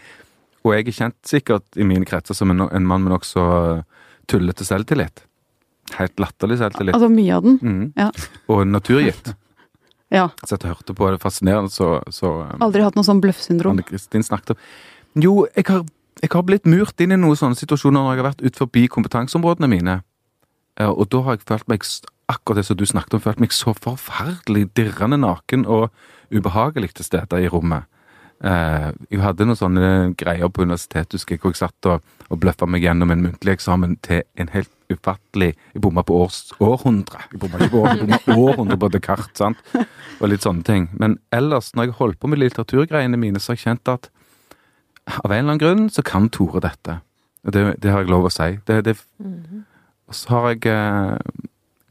[0.65, 3.43] Og jeg er kjent sikkert i mine kretser som en, en mann med nokså
[4.29, 5.23] tullete selvtillit.
[5.97, 6.93] Helt latterlig selvtillit.
[6.93, 7.57] Altså mye av den?
[7.61, 7.85] Mm.
[7.97, 8.11] Ja.
[8.53, 9.33] Og naturgitt.
[10.11, 10.27] Ja.
[10.43, 13.77] Så jeg hørte på det fascinerende, så, så um, Aldri hatt noe sånn bløffsyndrom?
[13.77, 15.83] Anne Kristin snakket om Jo, jeg har,
[16.21, 18.85] jeg har blitt murt inn i noen sånne situasjoner når jeg har vært ut forbi
[18.91, 19.97] kompetanseområdene mine.
[20.79, 21.87] Eh, Og da har jeg følt meg,
[22.31, 25.89] akkurat det som du snakket om, følt meg så forferdelig dirrende naken og
[26.31, 27.87] ubehagelig til stede i rommet.
[28.43, 32.39] Eh, Jeg hadde noen sånne greier på universitetet, husker jeg, hvor jeg satt og, og
[32.41, 37.21] bløffa meg gjennom en muntlig eksamen til en helt ufattelig Jeg bomma på års, århundre.
[37.31, 39.61] Jeg bomma ikke på år, jeg århundre på Descartes, sant.
[40.19, 40.89] Og litt sånne ting.
[40.99, 44.09] Men ellers, når jeg holdt på med litteraturgreiene mine, så har jeg kjent at
[45.11, 46.97] av en eller annen grunn så kan Tore dette.
[47.45, 48.49] Og det, det har jeg lov å si.
[48.67, 48.97] Det, det,
[50.09, 51.17] Og så har jeg eh,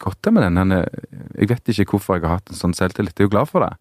[0.02, 0.60] gått til med den.
[0.60, 0.84] denne-
[1.38, 3.14] Jeg vet ikke hvorfor jeg har hatt en sånn selvtillit.
[3.16, 3.72] Jeg er jo glad for det.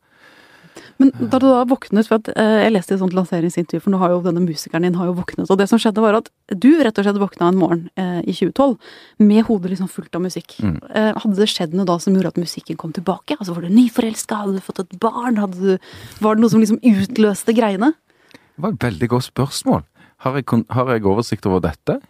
[0.99, 4.01] Men da du da våknet, for at eh, jeg leste et sånt lanseringsintervju, for nå
[4.01, 6.67] har jo denne musikeren din har jo våknet, og det som skjedde var at du
[6.83, 8.75] rett og slett våkna en morgen eh, i 2012
[9.23, 10.57] med hodet liksom fullt av musikk.
[10.59, 10.75] Mm.
[10.91, 13.39] Eh, hadde det skjedd noe da som gjorde at musikken kom tilbake?
[13.39, 14.41] Altså Var du nyforelska?
[14.43, 15.39] Hadde du fått et barn?
[15.55, 15.77] Du,
[16.19, 17.93] var det noe som liksom utløste greiene?
[18.35, 19.85] Det var et veldig godt spørsmål.
[20.25, 22.01] Har jeg, har jeg oversikt over dette?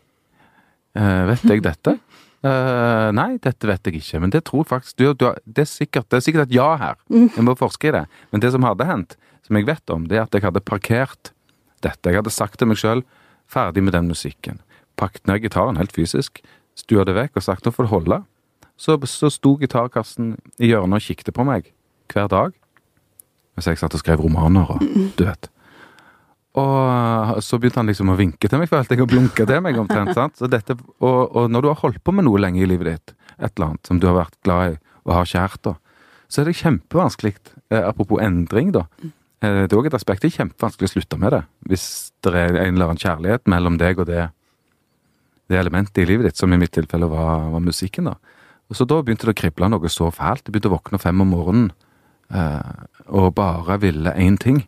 [0.98, 2.00] Eh, vet jeg dette?
[2.40, 5.68] Eh, nei, dette vet jeg ikke, men det tror jeg faktisk du, du, det, er
[5.68, 6.96] sikkert, det er sikkert et ja her.
[7.12, 8.06] Jeg må forske i det.
[8.32, 11.34] Men det som hadde hendt, som jeg vet om, det er at jeg hadde parkert
[11.84, 12.08] dette.
[12.08, 13.04] Jeg hadde sagt til meg sjøl
[13.50, 14.62] ferdig med den musikken.
[15.00, 16.40] Pakket ned gitaren helt fysisk,
[16.80, 18.22] stua det vekk og sagt nå får det holde.
[18.80, 21.74] Så, så sto gitarkassen i hjørnet og kikket på meg
[22.14, 22.56] hver dag.
[23.58, 24.84] Mens jeg satt og skrev romaner og
[25.20, 25.52] du vet.
[26.60, 29.78] Og så begynte han liksom å vinke til meg, følte jeg, og blunke til meg
[29.80, 30.14] omtrent.
[30.18, 30.42] sant?
[30.52, 33.54] Dette, og, og når du har holdt på med noe lenge i livet ditt, et
[33.54, 35.76] eller annet som du har vært glad i og har kjært, da,
[36.30, 37.34] så er det kjempevanskelig,
[37.72, 38.86] eh, apropos endring, da,
[39.40, 40.22] Eh, Det er òg et aspekt.
[40.22, 41.44] Det er kjempevanskelig å slutte med det.
[41.72, 44.26] Hvis det er en eller annen kjærlighet mellom deg og det,
[45.48, 48.10] det elementet i livet ditt, som i mitt tilfelle var, var musikken.
[48.12, 48.18] da.
[48.70, 50.44] Og så Da begynte det å krible noe så fælt.
[50.44, 51.72] Jeg begynte å våkne fem om morgenen
[52.36, 54.66] eh, og bare ville én ting.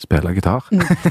[0.00, 0.64] Spille gitar.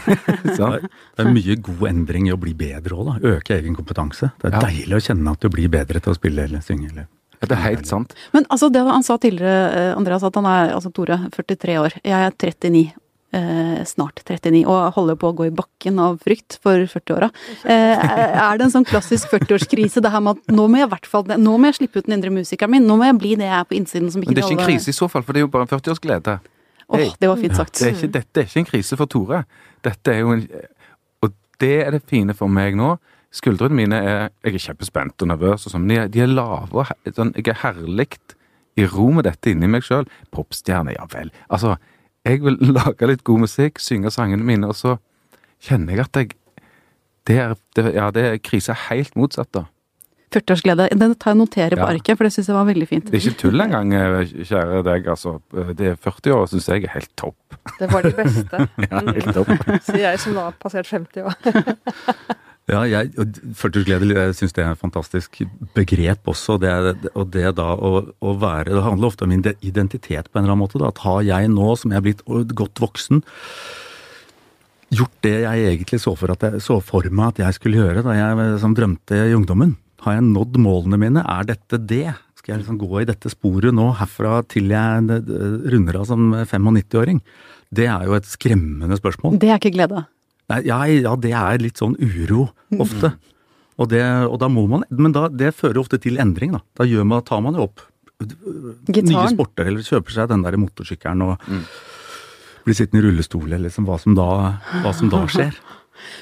[0.58, 0.88] Sant?
[1.16, 3.36] Det er mye god endring i å bli bedre òg, da.
[3.36, 4.32] Øke egen kompetanse.
[4.42, 4.64] Det er Ja.
[4.66, 6.90] deilig å kjenne at du blir bedre til å spille eller synge.
[6.92, 7.06] Eller.
[7.40, 8.16] Ja, det er helt sant.
[8.34, 11.94] Men altså, det han sa tidligere, eh, Andreas, at han er altså Tore, 43 år.
[12.04, 12.92] Jeg er 39.
[13.32, 17.30] Eh, snart 39, og holder på å gå i bakken av frykt for 40-åra.
[17.64, 17.94] Eh,
[18.42, 21.06] er det en sånn klassisk 40-årskrise, det her med at nå må jeg i hvert
[21.06, 23.46] fall Nå må jeg slippe ut den indre musikeren min, nå må jeg bli det
[23.46, 25.22] jeg er på innsiden som ikke Men det er ikke en krise i så fall,
[25.22, 26.40] for det er jo bare en 40-årsglede.
[26.90, 27.78] Åh, det var fint sagt.
[27.78, 29.44] Det er ikke, dette er ikke en krise for Tore.
[29.86, 30.44] Dette er jo en
[31.24, 32.96] Og det er det fine for meg nå.
[33.32, 36.34] Skuldrene mine er Jeg er kjempespent og nervøs, og sånn, men de er, de er
[36.34, 36.74] lave.
[36.74, 38.10] og Sånn, jeg er herlig
[38.80, 40.08] i ro med dette inni meg sjøl.
[40.34, 41.32] Popstjerne, ja vel.
[41.50, 41.76] Altså,
[42.26, 44.98] jeg vil lage litt god musikk, synge sangene mine, og så
[45.62, 46.36] kjenner jeg at jeg
[47.28, 49.68] Det er, det, ja, det er krise helt motsatt, da.
[50.34, 50.90] 40-årsglede.
[51.00, 51.94] Den tar jeg notere på Ja.
[51.96, 53.06] arket, for det syns jeg var veldig fint.
[53.10, 55.08] Det er ikke tull engang, eh, kjære deg.
[55.08, 55.40] Altså,
[55.76, 57.36] det er 40 år, syns jeg er helt topp.
[57.80, 58.68] Det var de beste.
[58.92, 59.56] Ja, helt topp.
[59.88, 61.36] Sier jeg som da har passert 50 år.
[62.70, 63.10] Ja, jeg,
[63.58, 65.40] 40-årsglede jeg syns det er et fantastisk
[65.74, 66.60] begrep også.
[66.62, 70.38] Det er, og det da å, å være Det handler ofte om min identitet på
[70.38, 70.78] en eller annen måte.
[70.78, 70.92] Da.
[70.94, 72.22] At har jeg nå, som jeg er blitt
[72.54, 73.24] godt voksen,
[74.94, 78.04] gjort det jeg egentlig så for, at jeg, så for meg at jeg skulle gjøre
[78.06, 79.74] da jeg som drømte i ungdommen?
[80.06, 81.24] Har jeg nådd målene mine?
[81.28, 82.06] Er dette det?
[82.40, 86.30] Skal jeg liksom gå i dette sporet nå herfra til jeg eh, runder av som
[86.38, 87.20] 95-åring?
[87.70, 89.36] Det er jo et skremmende spørsmål.
[89.42, 90.06] Det er ikke glede.
[90.50, 92.48] Nei, ja, ja, det er litt sånn uro
[92.82, 93.12] ofte.
[93.80, 96.64] Og, det, og da må man Men da, det fører ofte til endring, da.
[96.80, 97.86] Da gjør man, tar man jo opp
[98.20, 101.46] nye sporter, eller kjøper seg den der motorsykkelen og
[102.66, 104.26] blir sittende i rullestol, eller liksom hva som da,
[104.84, 105.56] hva som da skjer.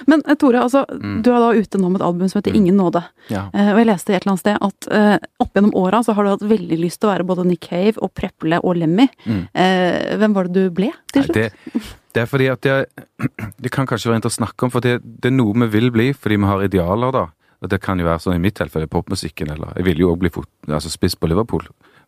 [0.07, 1.21] Men eh, Tore, altså, Mm.
[1.23, 3.01] du er da ute nå med et album som heter Ingen nåde.
[3.29, 3.45] Ja.
[3.53, 6.23] Eh, og jeg leste et eller annet sted at eh, opp gjennom åra så har
[6.23, 9.07] du hatt veldig lyst til å være både Nick Cave og Preple og Lemmy.
[9.25, 9.41] Mm.
[9.53, 11.35] Eh, hvem var det du ble til slutt?
[11.37, 11.83] det,
[12.15, 12.85] det er fordi at jeg,
[13.63, 15.91] det kan kanskje være interessant å snakke om, for det, det er noe vi vil
[15.93, 17.25] bli fordi vi har idealer, da.
[17.61, 20.19] Og det kan jo være sånn i mitt tilfelle popmusikken, eller Jeg ville jo òg
[20.21, 21.63] bli fot, altså spiss på Liverpool,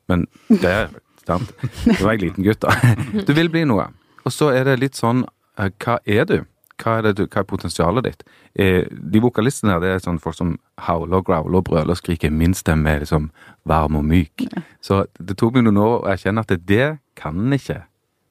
[0.09, 0.89] men det er
[1.25, 1.49] sant.
[1.89, 2.73] Da var jeg liten gutt, da.
[3.27, 3.87] Du vil bli noe.
[4.25, 5.23] Og så er det litt sånn
[5.57, 6.39] eh, Hva er du?
[6.79, 8.23] Hva er, det du, hva er potensialet ditt?
[8.55, 10.53] Eh, de vokalistene her, det er sånn folk som
[10.85, 12.31] howler, growler, brøler og skriker.
[12.31, 13.29] Min stemme er liksom
[13.67, 14.45] varm og myk.
[14.83, 16.89] Så det tok meg noen år å erkjenne at det
[17.19, 17.81] kan ikke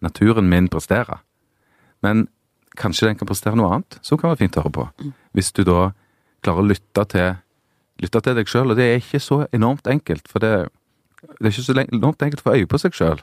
[0.04, 1.20] naturen min prestere.
[2.04, 2.26] Men
[2.78, 4.88] kanskje den kan prestere noe annet som kan være fint å høre på.
[5.36, 5.90] Hvis du da
[6.46, 7.38] klarer å lytte til,
[8.02, 8.72] lytte til deg sjøl.
[8.72, 10.52] Og det er ikke så enormt enkelt, for det,
[11.38, 13.22] det er ikke så enormt enkelt å få øye på seg sjøl.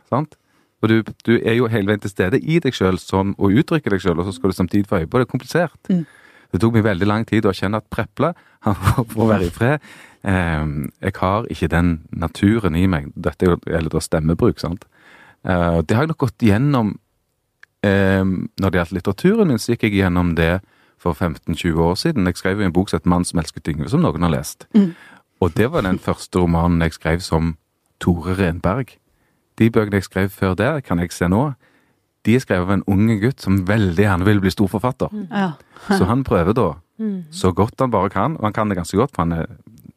[0.83, 4.03] Og du, du er jo hele veien til stede i deg sjøl og uttrykker deg
[4.03, 5.25] sjøl, og så skal du samtidig få øye på det.
[5.25, 5.79] Det er komplisert.
[5.89, 6.03] Mm.
[6.51, 8.33] Det tok meg veldig lang tid å kjenne at Preple
[8.65, 8.75] han
[9.11, 9.87] får være i fred.
[10.25, 10.67] Eh,
[11.05, 13.09] jeg har ikke den naturen i meg.
[13.15, 14.85] Dette er gjelder da stemmebruk, sant.
[15.45, 16.95] Eh, det har jeg nok gått gjennom
[17.85, 20.59] eh, Når det gjaldt litteraturen min, så gikk jeg gjennom det
[21.01, 22.25] for 15-20 år siden.
[22.25, 24.65] Jeg skrev jo en bok som het 'Mann som elsket Yngve', som noen har lest.
[24.73, 24.95] Mm.
[25.41, 27.57] Og det var den første romanen jeg skrev som
[27.99, 28.97] Tore Renberg.
[29.57, 31.53] De bøkene jeg skrev før der, kan jeg se nå,
[32.25, 35.13] de er skrevet av en unge gutt som veldig gjerne vil bli storforfatter.
[35.29, 35.51] Ja.
[35.87, 37.25] Så han prøver da Mm.
[37.29, 39.45] så godt han bare kan, og han kan det ganske godt, for han er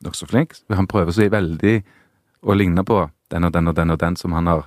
[0.02, 0.56] nokså flink.
[0.74, 1.76] Han prøver så veldig
[2.42, 4.64] å ligne på den og den og den og den som han har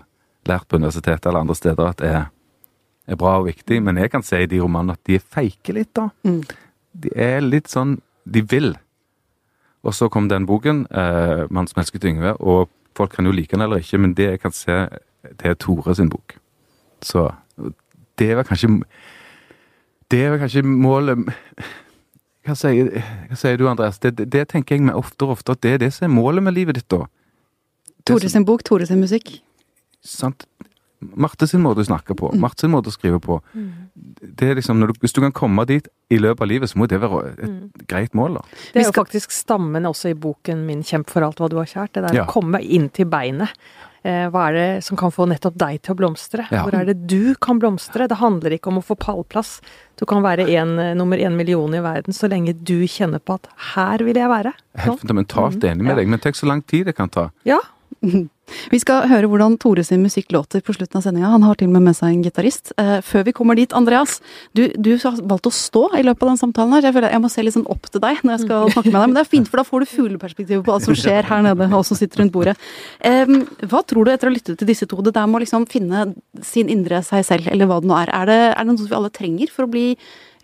[0.48, 2.30] lært på universitetet eller andre steder at er,
[3.08, 3.82] er bra og viktig.
[3.84, 6.08] Men jeg kan se i de romanene at de er feike litt, da.
[6.24, 6.40] Mm.
[7.04, 8.78] De er litt sånn De vil.
[9.84, 13.56] Og så kom den boken, eh, 'Mann som elsket Yngve', og folk kan jo like
[13.56, 14.78] den eller ikke, men det jeg kan se,
[15.24, 16.38] det er Tore sin bok.
[17.02, 17.30] Så
[18.20, 18.84] det var kanskje
[20.12, 21.32] Det var kanskje målet
[22.42, 22.90] hva sier,
[23.30, 24.00] hva sier du, Andreas?
[24.02, 26.14] Det, det, det tenker jeg meg oftere og oftere at det er det som er
[26.16, 27.06] målet med livet ditt, da.
[28.10, 29.36] Tore sin bok, Tore sin musikk.
[30.02, 30.48] sant?
[31.02, 33.40] Marte sin måte å snakke på, Marte sin måte å skrive på.
[34.22, 36.78] Det er liksom, når du, Hvis du kan komme dit i løpet av livet, så
[36.78, 38.36] må det være et greit mål.
[38.38, 38.42] da.
[38.74, 41.66] Det er jo faktisk stammen også i boken min 'Kjemp for alt hva du har
[41.66, 41.94] kjært'.
[41.94, 42.26] Det der Ja.
[42.26, 43.50] å komme inn til beinet.
[44.04, 46.48] Eh, hva er det som kan få nettopp deg til å blomstre?
[46.50, 46.64] Ja.
[46.66, 48.08] Hvor er det du kan blomstre?
[48.08, 49.62] Det handler ikke om å få pallplass.
[49.98, 53.36] Du kan være en, eh, nummer én million i verden så lenge du kjenner på
[53.36, 54.54] at 'her vil jeg være'.
[54.78, 57.30] Helt fundamentalt enig med deg, men tenk så lang tid det kan ta.
[57.46, 57.60] Ja,
[58.72, 61.30] Vi skal høre hvordan Tore sin musikk låter på slutten av sendinga.
[61.32, 62.74] Han har til og med med seg en gitarist.
[62.82, 64.18] Eh, før vi kommer dit, Andreas.
[64.58, 66.88] Du, du har valgt å stå i løpet av den samtalen her.
[66.90, 68.98] Jeg føler jeg må se litt sånn opp til deg når jeg skal snakke med
[68.98, 69.06] deg.
[69.06, 71.70] Men det er fint, for da får du fugleperspektivet på alt som skjer her nede,
[71.78, 72.58] og som sitter rundt bordet.
[73.72, 75.00] Hva tror du etter å ha lyttet til disse to?
[75.06, 76.10] Det der med å liksom finne
[76.44, 78.12] sin indre seg selv, eller hva det nå er.
[78.18, 79.88] Er det, er det noe vi alle trenger for å bli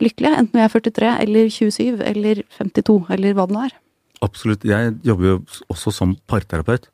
[0.04, 0.40] lykkelige?
[0.46, 3.80] Enten vi er 43 eller 27 eller 52 eller hva det nå er.
[4.26, 4.66] Absolutt.
[4.66, 5.40] Jeg jobber jo
[5.74, 6.88] også som parterapeut.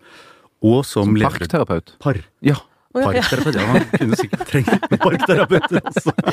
[0.64, 1.96] Og som, Som parkterapeut.
[2.04, 2.22] Par.
[2.46, 2.60] Ja.
[2.94, 3.58] Parkterapeut.
[3.58, 5.72] Ja, man kunne sikkert trengt en parkterapeut.
[5.82, 6.14] også.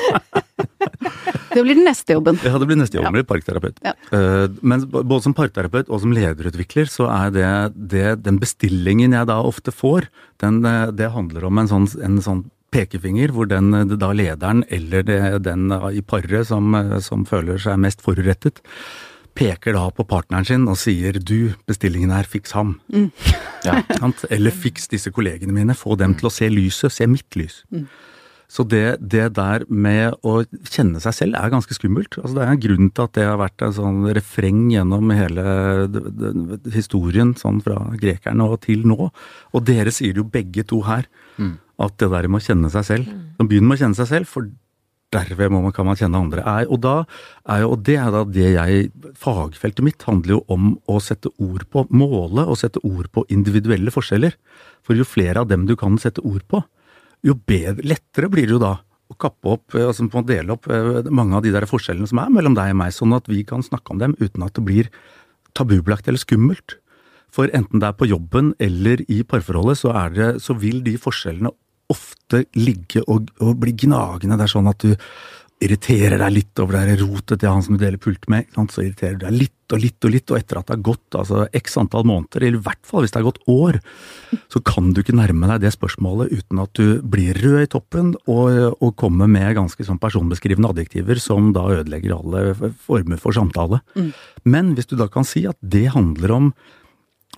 [1.51, 2.39] Det blir den neste jobben.
[2.45, 3.81] Ja, det blir neste jobb, blir parkterapeut.
[3.83, 3.91] Ja.
[4.15, 7.51] Eh, men både som parkterapeut og som lederutvikler, så er det,
[7.91, 10.07] det den bestillingen jeg da ofte får,
[10.43, 14.63] den, eh, det handler om en sånn, en sånn pekefinger, hvor den eh, da lederen
[14.71, 16.71] eller det, den i paret som,
[17.03, 18.63] som føler seg mest forurettet,
[19.37, 22.77] peker da på partneren sin og sier du, bestillingen er, fiks ham.
[23.61, 23.75] Ja.
[24.33, 27.59] Eller fiks disse kollegene mine, få dem til å se lyset, se mitt lys.
[28.51, 32.17] Så det, det der med å kjenne seg selv er ganske skummelt.
[32.19, 35.45] Altså det er en grunn til at det har vært en sånn refreng gjennom hele
[36.73, 39.11] historien, sånn fra grekerne og til nå.
[39.53, 41.05] Og dere sier jo begge to her,
[41.81, 44.27] at det der med å kjenne seg selv Så Begynn med å kjenne seg selv,
[44.29, 44.49] for
[45.11, 46.43] derved må man, kan man kjenne andre.
[46.43, 46.95] Er, og, da
[47.49, 51.65] er og det er da det jeg Fagfeltet mitt handler jo om å sette ord
[51.71, 54.37] på måle og sette ord på individuelle forskjeller.
[54.85, 56.63] For jo flere av dem du kan sette ord på,
[57.27, 58.75] jo bedre, lettere blir det jo da
[59.11, 62.09] å kappe opp, eh, altså på å dele opp eh, mange av de der forskjellene
[62.09, 64.55] som er mellom deg og meg, sånn at vi kan snakke om dem uten at
[64.57, 64.91] det blir
[65.57, 66.77] tabubelagt eller skummelt.
[67.31, 71.53] For enten det er på jobben eller i parforholdet, så, det, så vil de forskjellene
[71.91, 74.39] ofte ligge og, og bli gnagende.
[74.39, 74.95] Det er sånn at du
[75.61, 78.49] irriterer deg litt over det rotet til han som du deler pult med.
[78.73, 81.15] Så irriterer du deg litt og litt og litt, og etter at det har gått
[81.15, 83.77] altså, x antall måneder, eller i hvert fall hvis det har gått år,
[84.51, 88.11] så kan du ikke nærme deg det spørsmålet uten at du blir rød i toppen
[88.25, 93.79] og, og kommer med ganske sånn personbeskrivende adjektiver som da ødelegger alle former for samtale.
[94.43, 96.51] Men hvis du da kan si at det handler om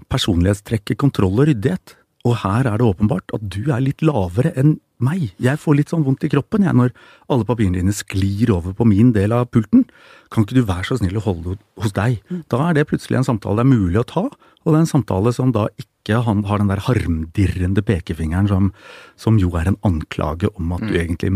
[0.09, 4.77] personlighetstrekket kontroll og ryddighet, og her er det åpenbart at du er litt lavere enn
[5.03, 5.33] meg.
[5.43, 6.93] Jeg får litt sånn vondt i kroppen jeg når
[7.33, 9.83] alle papirene dine sklir over på min del av pulten.
[10.31, 12.21] Kan ikke du være så snill å holde det hos deg?
[12.51, 14.93] Da er det plutselig en samtale det er mulig å ta, og det er en
[14.93, 18.71] samtale som da ikke har den der harmdirrende pekefingeren som,
[19.19, 21.31] som jo er en anklage om at du egentlig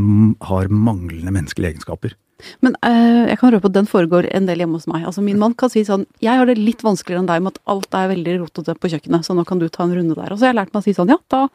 [0.47, 2.15] har manglende menneskelige egenskaper.
[2.62, 5.06] Men eh, jeg kan røpe at den foregår en del hjemme hos meg.
[5.10, 7.73] Altså Min mann kan si sånn Jeg har det litt vanskeligere enn deg med at
[7.73, 10.30] alt er veldig rotete på kjøkkenet, så nå kan du ta en runde der.
[10.30, 11.47] Og så har jeg lært meg å si sånn Ja, da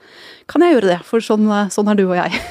[0.50, 2.42] kan jeg gjøre det, for sånn, eh, sånn er du og jeg.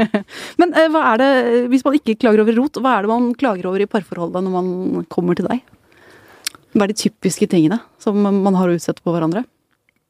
[0.60, 1.32] Men eh, hva er det,
[1.72, 4.56] hvis man ikke klager over rot, hva er det man klager over i parforholdet når
[4.58, 5.64] man kommer til deg?
[6.76, 9.46] Hva er de typiske tingene som man har å utsette på hverandre?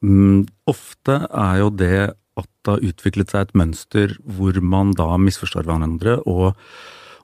[0.03, 5.11] Mm, ofte er jo det at det har utviklet seg et mønster hvor man da
[5.19, 6.53] misforstår hverandre og,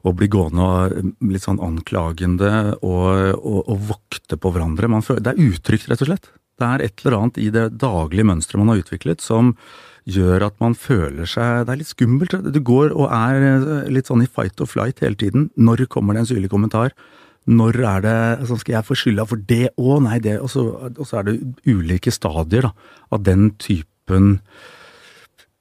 [0.05, 2.51] og blir gående og litt sånn anklagende
[2.85, 3.09] og,
[3.41, 4.89] og, og vokte på hverandre.
[5.01, 6.29] Føler, det er utrygt, rett og slett.
[6.55, 9.55] Det er et eller annet i det daglige mønsteret man har utviklet som
[10.05, 12.35] gjør at man føler seg Det er litt skummelt.
[12.53, 15.49] Du går og er litt sånn i fight or flight hele tiden.
[15.57, 16.93] Når kommer det en syrlig kommentar?
[17.45, 19.73] Når er det så Skal jeg få skylda for det?
[19.77, 22.73] Å, nei, det Og så, og så er det ulike stadier da,
[23.13, 24.39] av den typen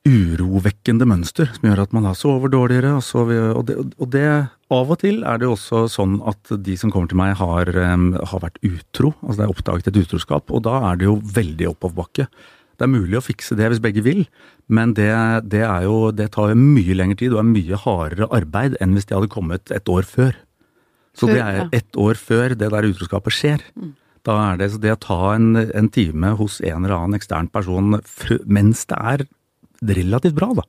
[0.04, 2.92] urovekkende mønster som gjør at man da sover dårligere.
[2.98, 4.26] Og, sover, og, det, og det
[4.74, 7.68] Av og til er det jo også sånn at de som kommer til meg, har,
[7.94, 9.12] um, har vært utro.
[9.22, 12.26] Altså det er oppdaget et utroskap, og da er det jo veldig oppoverbakke.
[12.74, 14.24] Det er mulig å fikse det hvis begge vil,
[14.66, 15.12] men det,
[15.46, 18.96] det, er jo, det tar jo mye lengre tid og er mye hardere arbeid enn
[18.96, 20.34] hvis de hadde kommet et år før.
[21.14, 23.62] Så det er ett år før det der utroskapet skjer.
[24.26, 27.46] Da er det, så det å ta en, en time hos en eller annen ekstern
[27.54, 28.00] person
[28.50, 29.26] mens det er
[29.86, 30.62] relativt bra, da,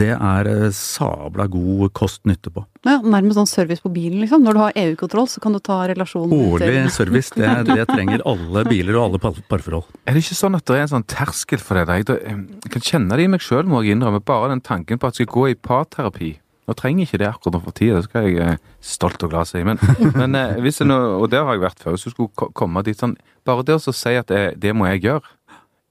[0.00, 2.62] det er eh, sabla god kost-nytte på.
[2.86, 4.44] Ja, Nærmest sånn service på bilen, liksom.
[4.46, 8.64] Når du har EU-kontroll, så kan du ta relasjonen Årlig service, det, det trenger alle
[8.68, 9.88] biler og alle parforhold.
[10.06, 11.88] Er det ikke sånn at det er en sånn terskel for det?
[12.04, 12.20] der?
[12.28, 14.22] Jeg, kan kjenne det i meg sjøl, må jeg innrømme.
[14.24, 16.36] Bare den tanken på at jeg skal gå i parterapi.
[16.70, 18.58] Nå trenger ikke det akkurat nå for tida, det skal jeg eh,
[18.92, 19.58] stolt og glad si.
[19.66, 19.80] Men,
[20.20, 22.52] men eh, hvis jeg nå, og der har jeg vært før, hvis du skulle ko-
[22.54, 23.16] komme dit sånn
[23.48, 25.22] Bare det å si at det, det må jeg gjøre,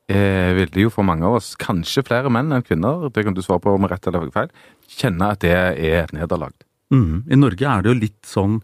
[0.09, 3.41] eh, det jo for mange av oss, kanskje flere menn enn kvinner, det kan du
[3.45, 4.49] svare på om rett eller feil,
[4.89, 6.53] kjenne at det er et nederlag.
[6.93, 7.23] Mm.
[7.29, 8.59] I Norge er det jo litt sånn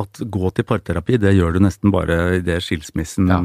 [0.00, 3.36] at gå til parterapi, det gjør du nesten bare idet skilsmissen Ja.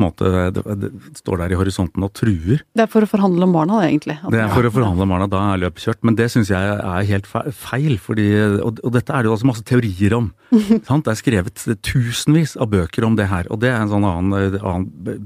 [0.00, 2.62] måte, det, det står der i horisonten og truer.
[2.72, 4.16] Det er for å forhandle om barna, det, egentlig.
[4.22, 6.00] At- Det er for å forhandle om barna, da er løpet kjørt.
[6.08, 8.28] Men det syns jeg er helt feil, fordi,
[8.64, 10.32] og, og dette er det jo altså masse teorier om.
[10.88, 11.04] sant?
[11.04, 14.56] Det er skrevet tusenvis av bøker om det her, og det er en sånn annen,
[14.56, 15.20] annen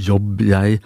[0.00, 0.80] jobb jeg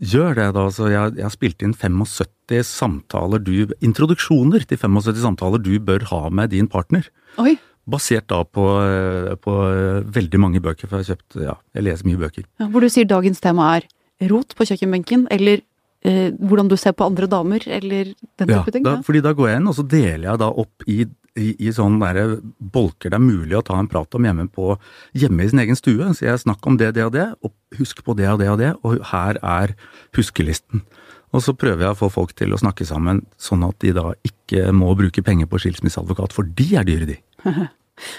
[0.00, 0.66] gjør det, da.
[0.72, 6.06] Så jeg, jeg har spilt inn 75 samtaler du Introduksjoner til 75 samtaler du bør
[6.10, 7.06] ha med din partner.
[7.42, 7.56] Oi.
[7.90, 11.86] Basert da på, eh, på eh, veldig mange bøker, for jeg har kjøpt Ja, jeg
[11.88, 12.44] leser mye bøker.
[12.60, 13.88] Ja, hvor du sier dagens tema er
[14.30, 15.62] rot på kjøkkenbenken, eller
[16.04, 18.84] eh, hvordan du ser på andre damer, eller den Ja, type ting.
[18.86, 20.98] da, fordi da går jeg inn, og så deler jeg da opp i,
[21.38, 24.74] i, i sånne der bolker det er mulig å ta en prat om hjemme, på,
[25.16, 26.10] hjemme i sin egen stue.
[26.16, 28.60] Så jeg snakker om det, det og det, og husk på det og det og
[28.62, 29.74] det, og her er
[30.18, 30.84] huskelisten.
[31.30, 34.08] Og så prøver jeg å få folk til å snakke sammen, sånn at de da
[34.26, 37.20] ikke må bruke penger på skilsmisseadvokat, for de er dyre, de.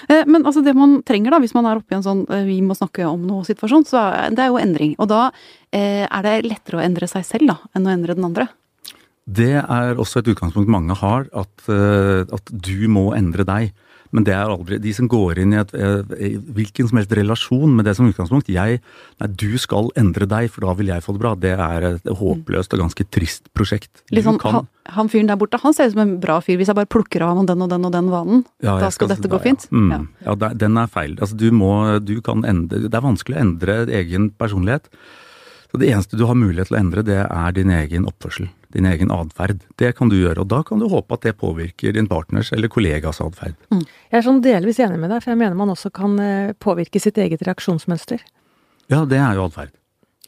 [0.06, 2.44] Eh, Men altså det man trenger da, hvis man er oppe i en sånn eh,
[2.46, 4.92] vi må snakke om noe-situasjon, så det er jo endring.
[5.02, 5.24] Og da
[5.74, 8.46] eh, er det lettere å endre seg selv da, enn å endre den andre.
[9.28, 13.72] Det er også et utgangspunkt mange har, at, eh, at du må endre deg.
[14.12, 17.14] Men det er aldri De som går inn i, et, eh, i hvilken som helst
[17.16, 18.82] relasjon med det som utgangspunkt jeg,
[19.22, 21.34] Nei, du skal endre deg, for da vil jeg få det bra.
[21.34, 24.02] Det er et håpløst og ganske trist prosjekt.
[24.12, 26.58] Liksom, han, han fyren der borte, han ser ut som en bra fyr.
[26.60, 29.08] Hvis jeg bare plukker av ham den og den og den vanen, Ja, da skal,
[29.08, 29.46] skal dette gå ja.
[29.48, 29.68] fint.
[29.72, 29.90] Mm.
[29.90, 30.00] Ja.
[30.26, 31.16] Ja, det- den er feil.
[31.16, 31.72] Altså, du må,
[32.04, 34.90] du kan endre, det er vanskelig å endre egen personlighet.
[35.72, 38.50] Så Det eneste du har mulighet til å endre, det er din egen oppførsel.
[38.72, 39.60] Din egen atferd.
[39.80, 42.72] Det kan du gjøre, og da kan du håpe at det påvirker din partners eller
[42.72, 43.58] kollegas atferd.
[43.72, 47.02] Jeg er sånn delvis enig med deg, for jeg mener man også kan eh, påvirke
[47.02, 48.24] sitt eget reaksjonsmønster.
[48.92, 49.76] Ja, det er jo atferd.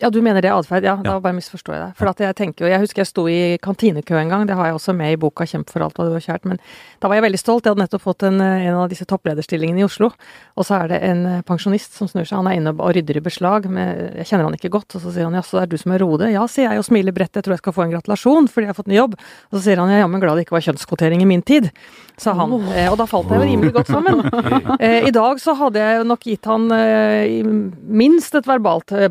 [0.03, 0.83] Ja, du mener det er atferd?
[0.83, 1.93] Ja, da bare misforstår jeg deg.
[2.01, 4.67] For at jeg tenker jo, jeg husker jeg sto i kantinekø en gang, det har
[4.67, 6.59] jeg også med i boka 'Kjemp for alt hva du har kjært', men
[6.99, 7.63] da var jeg veldig stolt.
[7.63, 10.11] Jeg hadde nettopp fått en, eh, en av disse topplederstillingene i Oslo,
[10.57, 13.17] og så er det en eh, pensjonist som snur seg, han er inne og rydder
[13.19, 15.71] i beslag, men jeg kjenner han ikke godt, og så sier han 'jaså, det er
[15.71, 16.33] du som er Rode'?
[16.33, 18.75] Ja, sier jeg og smiler bredt, jeg tror jeg skal få en gratulasjon fordi jeg
[18.75, 19.15] har fått ny jobb.
[19.15, 21.71] Og så sier han 'jeg er jammen glad det ikke var kjønnskvotering i min tid',
[22.19, 22.51] sa han.
[22.75, 24.27] Eh, Og da falt jeg jo rimelig godt sammen.
[24.81, 27.43] Eh, I dag så hadde jeg nok gitt han eh,
[27.87, 29.09] minst et verbalt eh,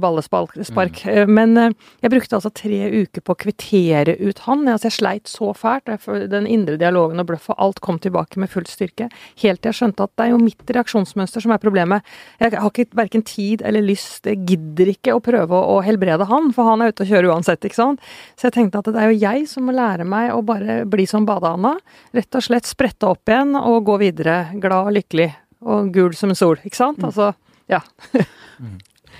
[0.76, 1.34] ballespark, Mm.
[1.34, 4.66] men eh, jeg brukte altså tre uker på å kvittere ut han.
[4.68, 5.90] Altså jeg sleit så fælt.
[6.30, 9.10] Den indre dialogen og bløffet, alt kom tilbake med full styrke.
[9.42, 12.04] Helt til jeg skjønte at det er jo mitt reaksjonsmønster som er problemet.
[12.40, 16.28] Jeg har ikke verken tid eller lyst, jeg gidder ikke å prøve å, å helbrede
[16.30, 18.02] han, for han er ute og kjører uansett, ikke sant.
[18.38, 21.06] Så jeg tenkte at det er jo jeg som må lære meg å bare bli
[21.10, 21.76] som badeanda.
[22.14, 24.50] Rett og slett sprette opp igjen og gå videre.
[24.62, 25.30] Glad og lykkelig.
[25.64, 27.04] Og gul som en sol, ikke sant.
[27.04, 27.32] Altså,
[27.72, 27.80] ja.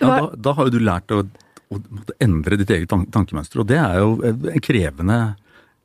[0.02, 1.20] Ja, da, da har jo du lært å,
[1.76, 5.18] å måtte endre ditt eget tankemønster, og det er jo en krevende,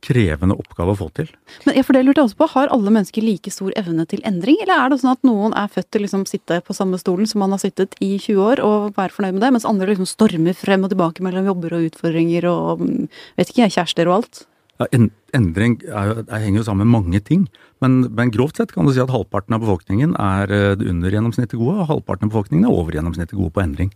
[0.05, 1.31] krevende oppgave å få til.
[1.66, 4.20] Men jeg- for det lurte jeg også på, har alle mennesker like stor evne til
[4.24, 7.27] endring, eller er det sånn at noen er født til liksom sitte på samme stolen
[7.27, 10.07] som man har sittet i 20 år og være fornøyd med det, mens andre liksom
[10.07, 14.46] stormer frem og tilbake mellom jobber og utfordringer og mm, vet ikke kjærester og alt?
[14.79, 17.48] Ja, en, endring er, er, henger jo sammen med mange ting,
[17.83, 21.59] men, men grovt sett kan du si at halvparten av befolkningen er eh, under gjennomsnittet
[21.59, 23.90] gode, og halvparten av befolkningen er over gjennomsnittet gode på endring.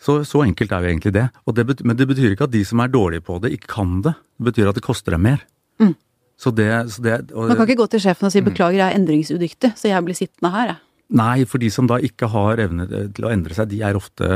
[0.00, 1.24] Så, så enkelt er jo egentlig det.
[1.46, 3.72] Og det betyr, men det betyr ikke at de som er dårlige på det, ikke
[3.72, 4.12] kan det.
[4.38, 5.40] Det betyr at det koster dem mer.
[5.82, 5.94] Mm.
[6.38, 8.36] Så det, så det og, Man kan ikke gå til sjefen og Mm.
[8.36, 10.76] si beklager, jeg er endringsudyktig, så jeg blir sittende her, jeg.
[11.18, 14.26] Nei, for de som da ikke har evne til å endre seg, de er ofte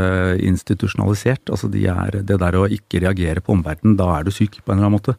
[0.40, 1.50] institusjonalisert.
[1.52, 4.72] Altså de er det der å ikke reagere på omverdenen, da er du syk på
[4.72, 5.16] en eller annen måte.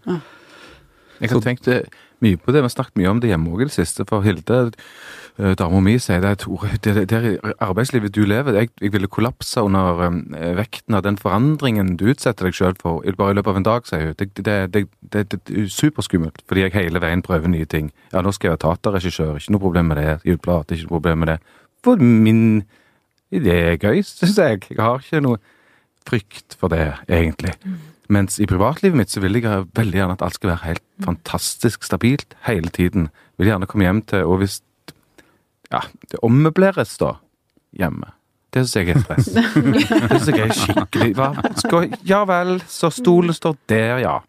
[1.22, 2.62] Jeg kan tenke eh, mye på det.
[2.62, 4.06] Vi har snakket mye om det hjemme òg i det siste.
[4.10, 4.60] For Hilde,
[5.38, 6.46] eh, dama mi, sier det at
[6.86, 7.22] det, det
[7.64, 12.50] arbeidslivet du lever jeg, jeg ville kollapse under eh, vekten av den forandringen du utsetter
[12.50, 14.18] deg selv for bare i løpet av en dag, sier hun.
[14.20, 17.92] Det, det, det, det, er superskummelt, fordi jeg hele veien prøver nye ting.
[18.14, 20.20] Ja, nå skal jeg være teaterregissør, ikke noe problem med det.
[20.28, 21.40] Juleplate, ikke noe problem med det.
[21.84, 22.44] For min
[23.34, 24.64] idé er gøy, syns jeg.
[24.70, 25.42] Jeg har ikke noe
[26.08, 27.56] frykt for det, egentlig.
[28.14, 31.86] Mens i privatlivet mitt så vil jeg veldig gjerne at alt skal være helt fantastisk
[31.88, 33.10] stabilt hele tiden.
[33.42, 34.60] Vil gjerne komme hjem til Og hvis
[35.74, 37.16] ja, det ommøbleres da
[37.74, 38.12] hjemme.
[38.54, 39.32] Det syns jeg er stress.
[40.12, 41.32] Det syns jeg er skikkelig hva?
[41.58, 44.20] Skal, Ja vel, så stolen står der, ja.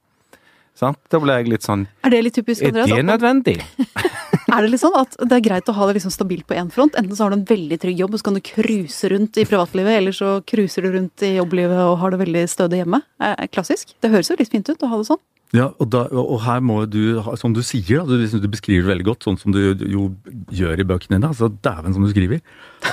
[0.74, 0.98] Sant?
[1.12, 3.60] Da ble jeg litt sånn Er det litt typisk, Er det nødvendig?
[4.54, 6.68] Er det litt sånn at det er greit å ha det liksom stabilt på én
[6.70, 6.94] front?
[6.98, 9.46] Enten så har du en veldig trygg jobb, og så kan du cruise rundt i
[9.48, 13.00] privatlivet, eller så cruiser du rundt i jobblivet og har det veldig stødig hjemme.
[13.18, 13.96] Er er klassisk.
[14.04, 15.22] Det høres jo litt fint ut å ha det sånn.
[15.54, 18.88] Ja, og, da, og her må du, som du sier, da, du, liksom, du beskriver
[18.88, 20.08] det veldig godt, sånn som du jo
[20.54, 21.30] gjør i bøkene dine.
[21.30, 22.42] Altså, dæven som du skriver.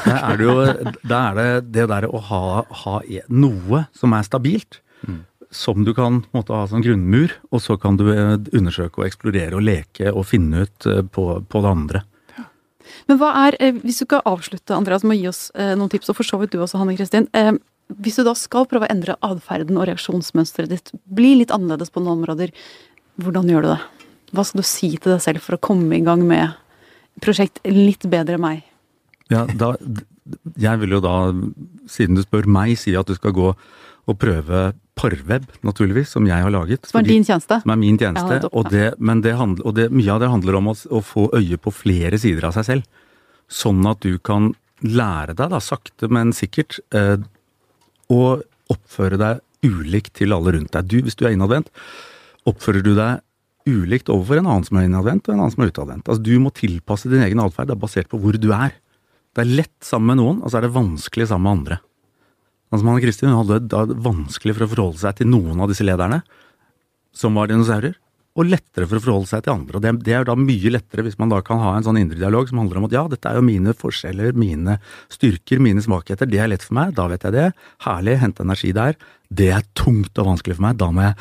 [0.06, 0.56] Da er det jo
[1.10, 2.42] da er det, det der å ha,
[2.84, 4.82] ha e- noe som er stabilt,
[5.52, 9.58] som du kan måte, ha som grunnmur, og så kan du eh, undersøke og eksplorere
[9.60, 12.04] og leke og finne ut eh, på, på det andre.
[13.10, 16.12] Men hva er, eh, hvis du skal avslutte, Andreas, med å gi oss noen tips,
[16.12, 17.28] og for så vidt du også, Hanne Kristin.
[17.92, 22.04] Hvis du da skal prøve å endre atferden og reaksjonsmønsteret ditt, bli litt annerledes på
[22.04, 22.56] noen områder,
[23.20, 23.82] hvordan gjør du det?
[24.32, 26.56] Hva skal du si til deg selv for å komme i gang med
[27.22, 28.64] prosjekt litt bedre enn meg?
[29.32, 29.74] Ja, da,
[30.56, 31.16] jeg vil jo da,
[31.92, 33.52] siden du spør meg, si at du skal gå
[34.10, 34.72] å prøve
[35.02, 36.86] Parweb, naturligvis, som jeg har laget.
[36.90, 37.62] Som er din tjeneste?
[37.64, 38.30] som er min Ja, tjeneste.
[38.36, 41.02] nettopp, og det, men det handler, og det, mye av det handler om å, å
[41.02, 42.84] få øye på flere sider av seg selv.
[43.50, 47.18] Sånn at du kan lære deg, da, sakte, men sikkert, eh,
[48.12, 48.42] å
[48.72, 50.88] oppføre deg ulikt til alle rundt deg.
[50.90, 51.70] Du, hvis du er innadvendt,
[52.50, 53.22] oppfører du deg
[53.70, 56.08] ulikt overfor en annen som er innadvendt, og en annen som er utadvendt.
[56.10, 57.70] Altså, du må tilpasse din egen atferd.
[57.70, 58.74] Det er basert på hvor du er.
[59.36, 61.78] Det er lett sammen med noen, og så er det vanskelig sammen med andre.
[62.72, 66.22] Altså, Anne Kristin hadde da vanskelig for å forholde seg til noen av disse lederne,
[67.12, 67.98] som var dinosaurer,
[68.40, 69.76] og lettere for å forholde seg til andre.
[69.76, 72.20] Og det, det er da mye lettere hvis man da kan ha en sånn indre
[72.22, 74.78] dialog som handler om at ja, dette er jo mine forskjeller, mine
[75.12, 77.50] styrker, mine svakheter, det er lett for meg, da vet jeg det.
[77.84, 78.96] Herlig, hente energi der.
[79.28, 81.20] Det er tungt og vanskelig for meg, da må jeg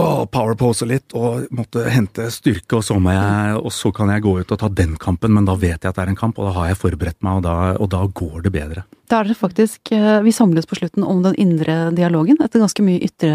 [0.00, 4.24] å, powerpose litt og måtte hente styrke, og så, må jeg, og så kan jeg
[4.24, 6.40] gå ut og ta den kampen, men da vet jeg at det er en kamp,
[6.40, 8.86] og da har jeg forberedt meg, og da, og da går det bedre.
[9.10, 12.84] Da er det faktisk eh, Vi samles på slutten om den indre dialogen, etter ganske
[12.86, 13.32] mye ytre,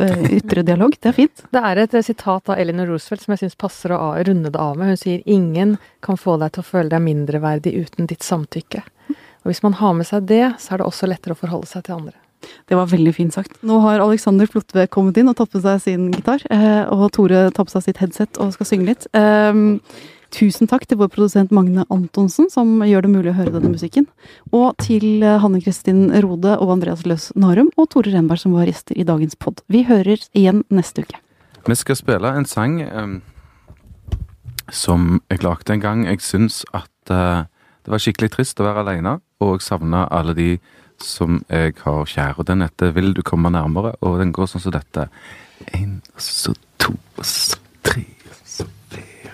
[0.00, 0.96] eh, ytre dialog.
[0.96, 1.44] Det er fint.
[1.52, 4.78] Det er et sitat av Eleanor Roosevelt som jeg syns passer å runde det av
[4.80, 4.94] med.
[4.94, 8.84] Hun sier 'ingen kan få deg til å føle deg mindreverdig uten ditt samtykke'.
[9.44, 11.84] Og hvis man har med seg det, så er det også lettere å forholde seg
[11.84, 12.23] til andre.
[12.68, 13.56] Det var veldig fint sagt.
[13.62, 16.44] Nå har Alexander Flotve kommet inn og tatt på seg sin gitar.
[16.50, 19.08] eh, Og Tore tar på seg sitt headset og skal synge litt.
[19.14, 19.80] Um,
[20.34, 24.08] Tusen takk til vår produsent Magne Antonsen, som gjør det mulig å høre denne musikken.
[24.50, 28.66] Og til eh, Hanne Kristin Rode og Andreas Løs Narum og Tore Renberg, som var
[28.66, 29.62] gjester i dagens pod.
[29.70, 31.20] Vi hører igjen neste uke.
[31.68, 33.14] Vi skal spille en sang um,
[34.74, 36.02] som jeg lagde en gang.
[36.10, 37.46] Jeg syns at uh,
[37.86, 40.48] det var skikkelig trist å være alene, og jeg savna alle de
[41.00, 42.38] som jeg har kjære.
[42.38, 45.08] Og den heter 'Vil du komme nærmere', og den går sånn som dette.
[45.74, 46.92] Og så to,
[47.22, 48.04] så tre,
[48.44, 49.30] så fire.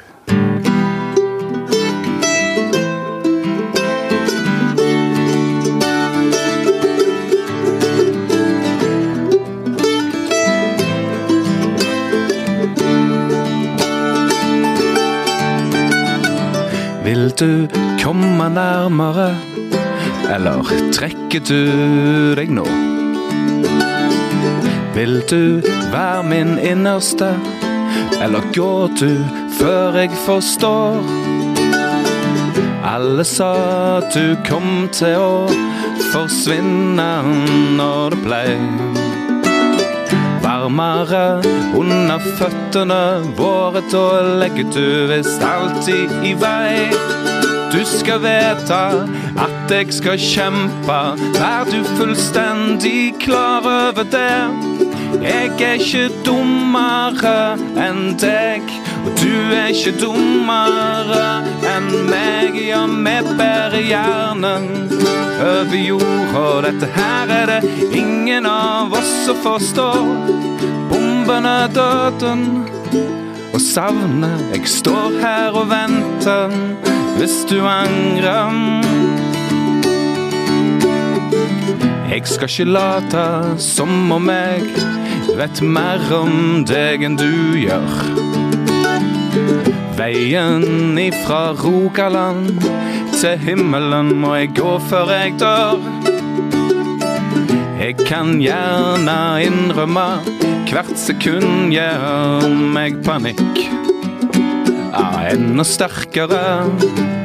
[17.05, 17.69] Vil du
[18.03, 19.50] komme nærmere,
[20.31, 20.63] eller
[20.95, 22.67] trekker du deg nå?
[24.95, 25.63] Vil du
[25.93, 27.33] være min innerste,
[28.23, 29.11] eller går du
[29.59, 31.03] før jeg forstår?
[32.91, 33.53] Alle sa
[34.15, 35.35] du kom til å
[36.11, 37.11] forsvinne
[37.77, 39.01] når det blei
[40.41, 41.41] varmere
[41.77, 43.03] under føttene
[43.39, 43.83] våre.
[43.93, 44.05] Da
[44.43, 46.91] legger du visst alltid i vei.
[47.71, 48.81] Du skal vite
[49.45, 50.99] at jeg skal kjempe.
[51.39, 54.81] Er du fullstendig klar over det?
[55.23, 58.67] Jeg er ikke dummere enn deg,
[59.05, 61.25] og du er ikke dummere
[61.71, 62.59] enn meg.
[62.67, 64.69] Ja, vi bærer hjernen
[65.41, 66.71] over jorda.
[66.71, 70.07] Dette her er det ingen av oss som forstår.
[70.91, 72.47] Bombene, døden
[73.53, 74.47] og savnet.
[74.55, 76.57] Jeg står her og venter
[77.19, 78.90] hvis du angrer.
[82.11, 83.25] Jeg skal ikke late
[83.63, 84.65] som om jeg
[85.39, 88.01] vet mer om deg enn du gjør.
[89.95, 92.65] Veien ifra Rogaland
[93.15, 95.87] til himmelen må jeg gå før jeg dør.
[97.79, 100.09] Jeg kan gjerne innrømme
[100.67, 103.65] hvert sekund gjør meg panikk.
[104.91, 107.20] Ja, enda sterkere.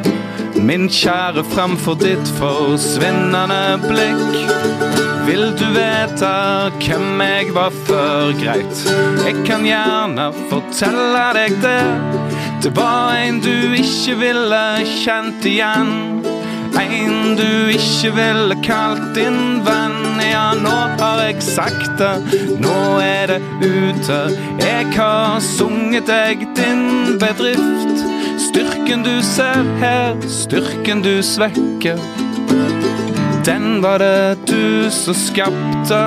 [0.56, 4.38] Min kjære framfor ditt forsvinnende blikk.
[5.28, 6.32] Vil du vite
[6.80, 8.32] hvem jeg var før?
[8.40, 8.84] Greit,
[9.26, 11.82] jeg kan gjerne fortelle deg det.
[12.64, 14.64] Det var en du ikke ville
[15.04, 15.92] kjent igjen.
[16.80, 20.22] En du ikke ville kalt din venn.
[20.24, 22.16] Ja, nå har jeg sagt det,
[22.62, 24.20] nå er det ute.
[24.62, 28.05] Jeg har sunget deg din bedrift.
[28.56, 31.98] Styrken du ser her, styrken du svekker.
[33.46, 36.00] Den var det du som skapte.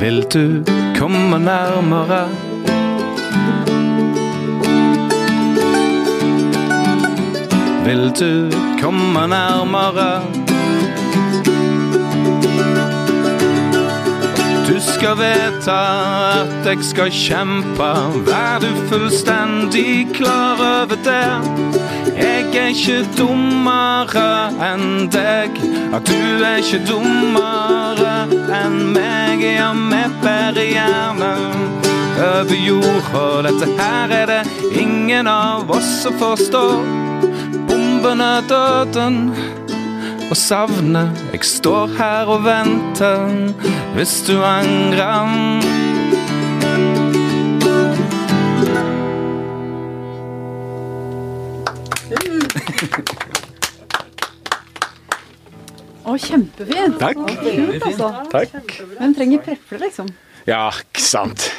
[0.00, 0.64] Vil du
[0.96, 2.51] komme nærmere?
[7.92, 10.22] Vil du komme nærmere?
[14.68, 17.90] Du skal vite at jeg skal kjempe,
[18.28, 21.28] vær du fullstendig klar over det.
[22.16, 24.24] Jeg er ikke dummere
[24.70, 25.60] enn deg.
[25.92, 28.16] At du er ikke dummere
[28.62, 29.44] enn meg.
[29.44, 31.30] Ja, vi bærer gjerne
[32.24, 34.42] over og Dette her er det
[34.80, 37.01] ingen av oss som forstår.
[38.02, 39.30] Bombene, døden
[40.30, 41.20] og savnet.
[41.32, 43.28] Jeg står her og venter
[43.94, 45.30] hvis du angrer.
[56.02, 56.98] Å, kjempefint.
[56.98, 57.22] Takk.
[57.22, 58.14] Kult, altså.
[58.34, 58.80] Takk.
[58.98, 60.10] Hvem trenger prepler, liksom?
[60.50, 61.52] Ja, ikke sant.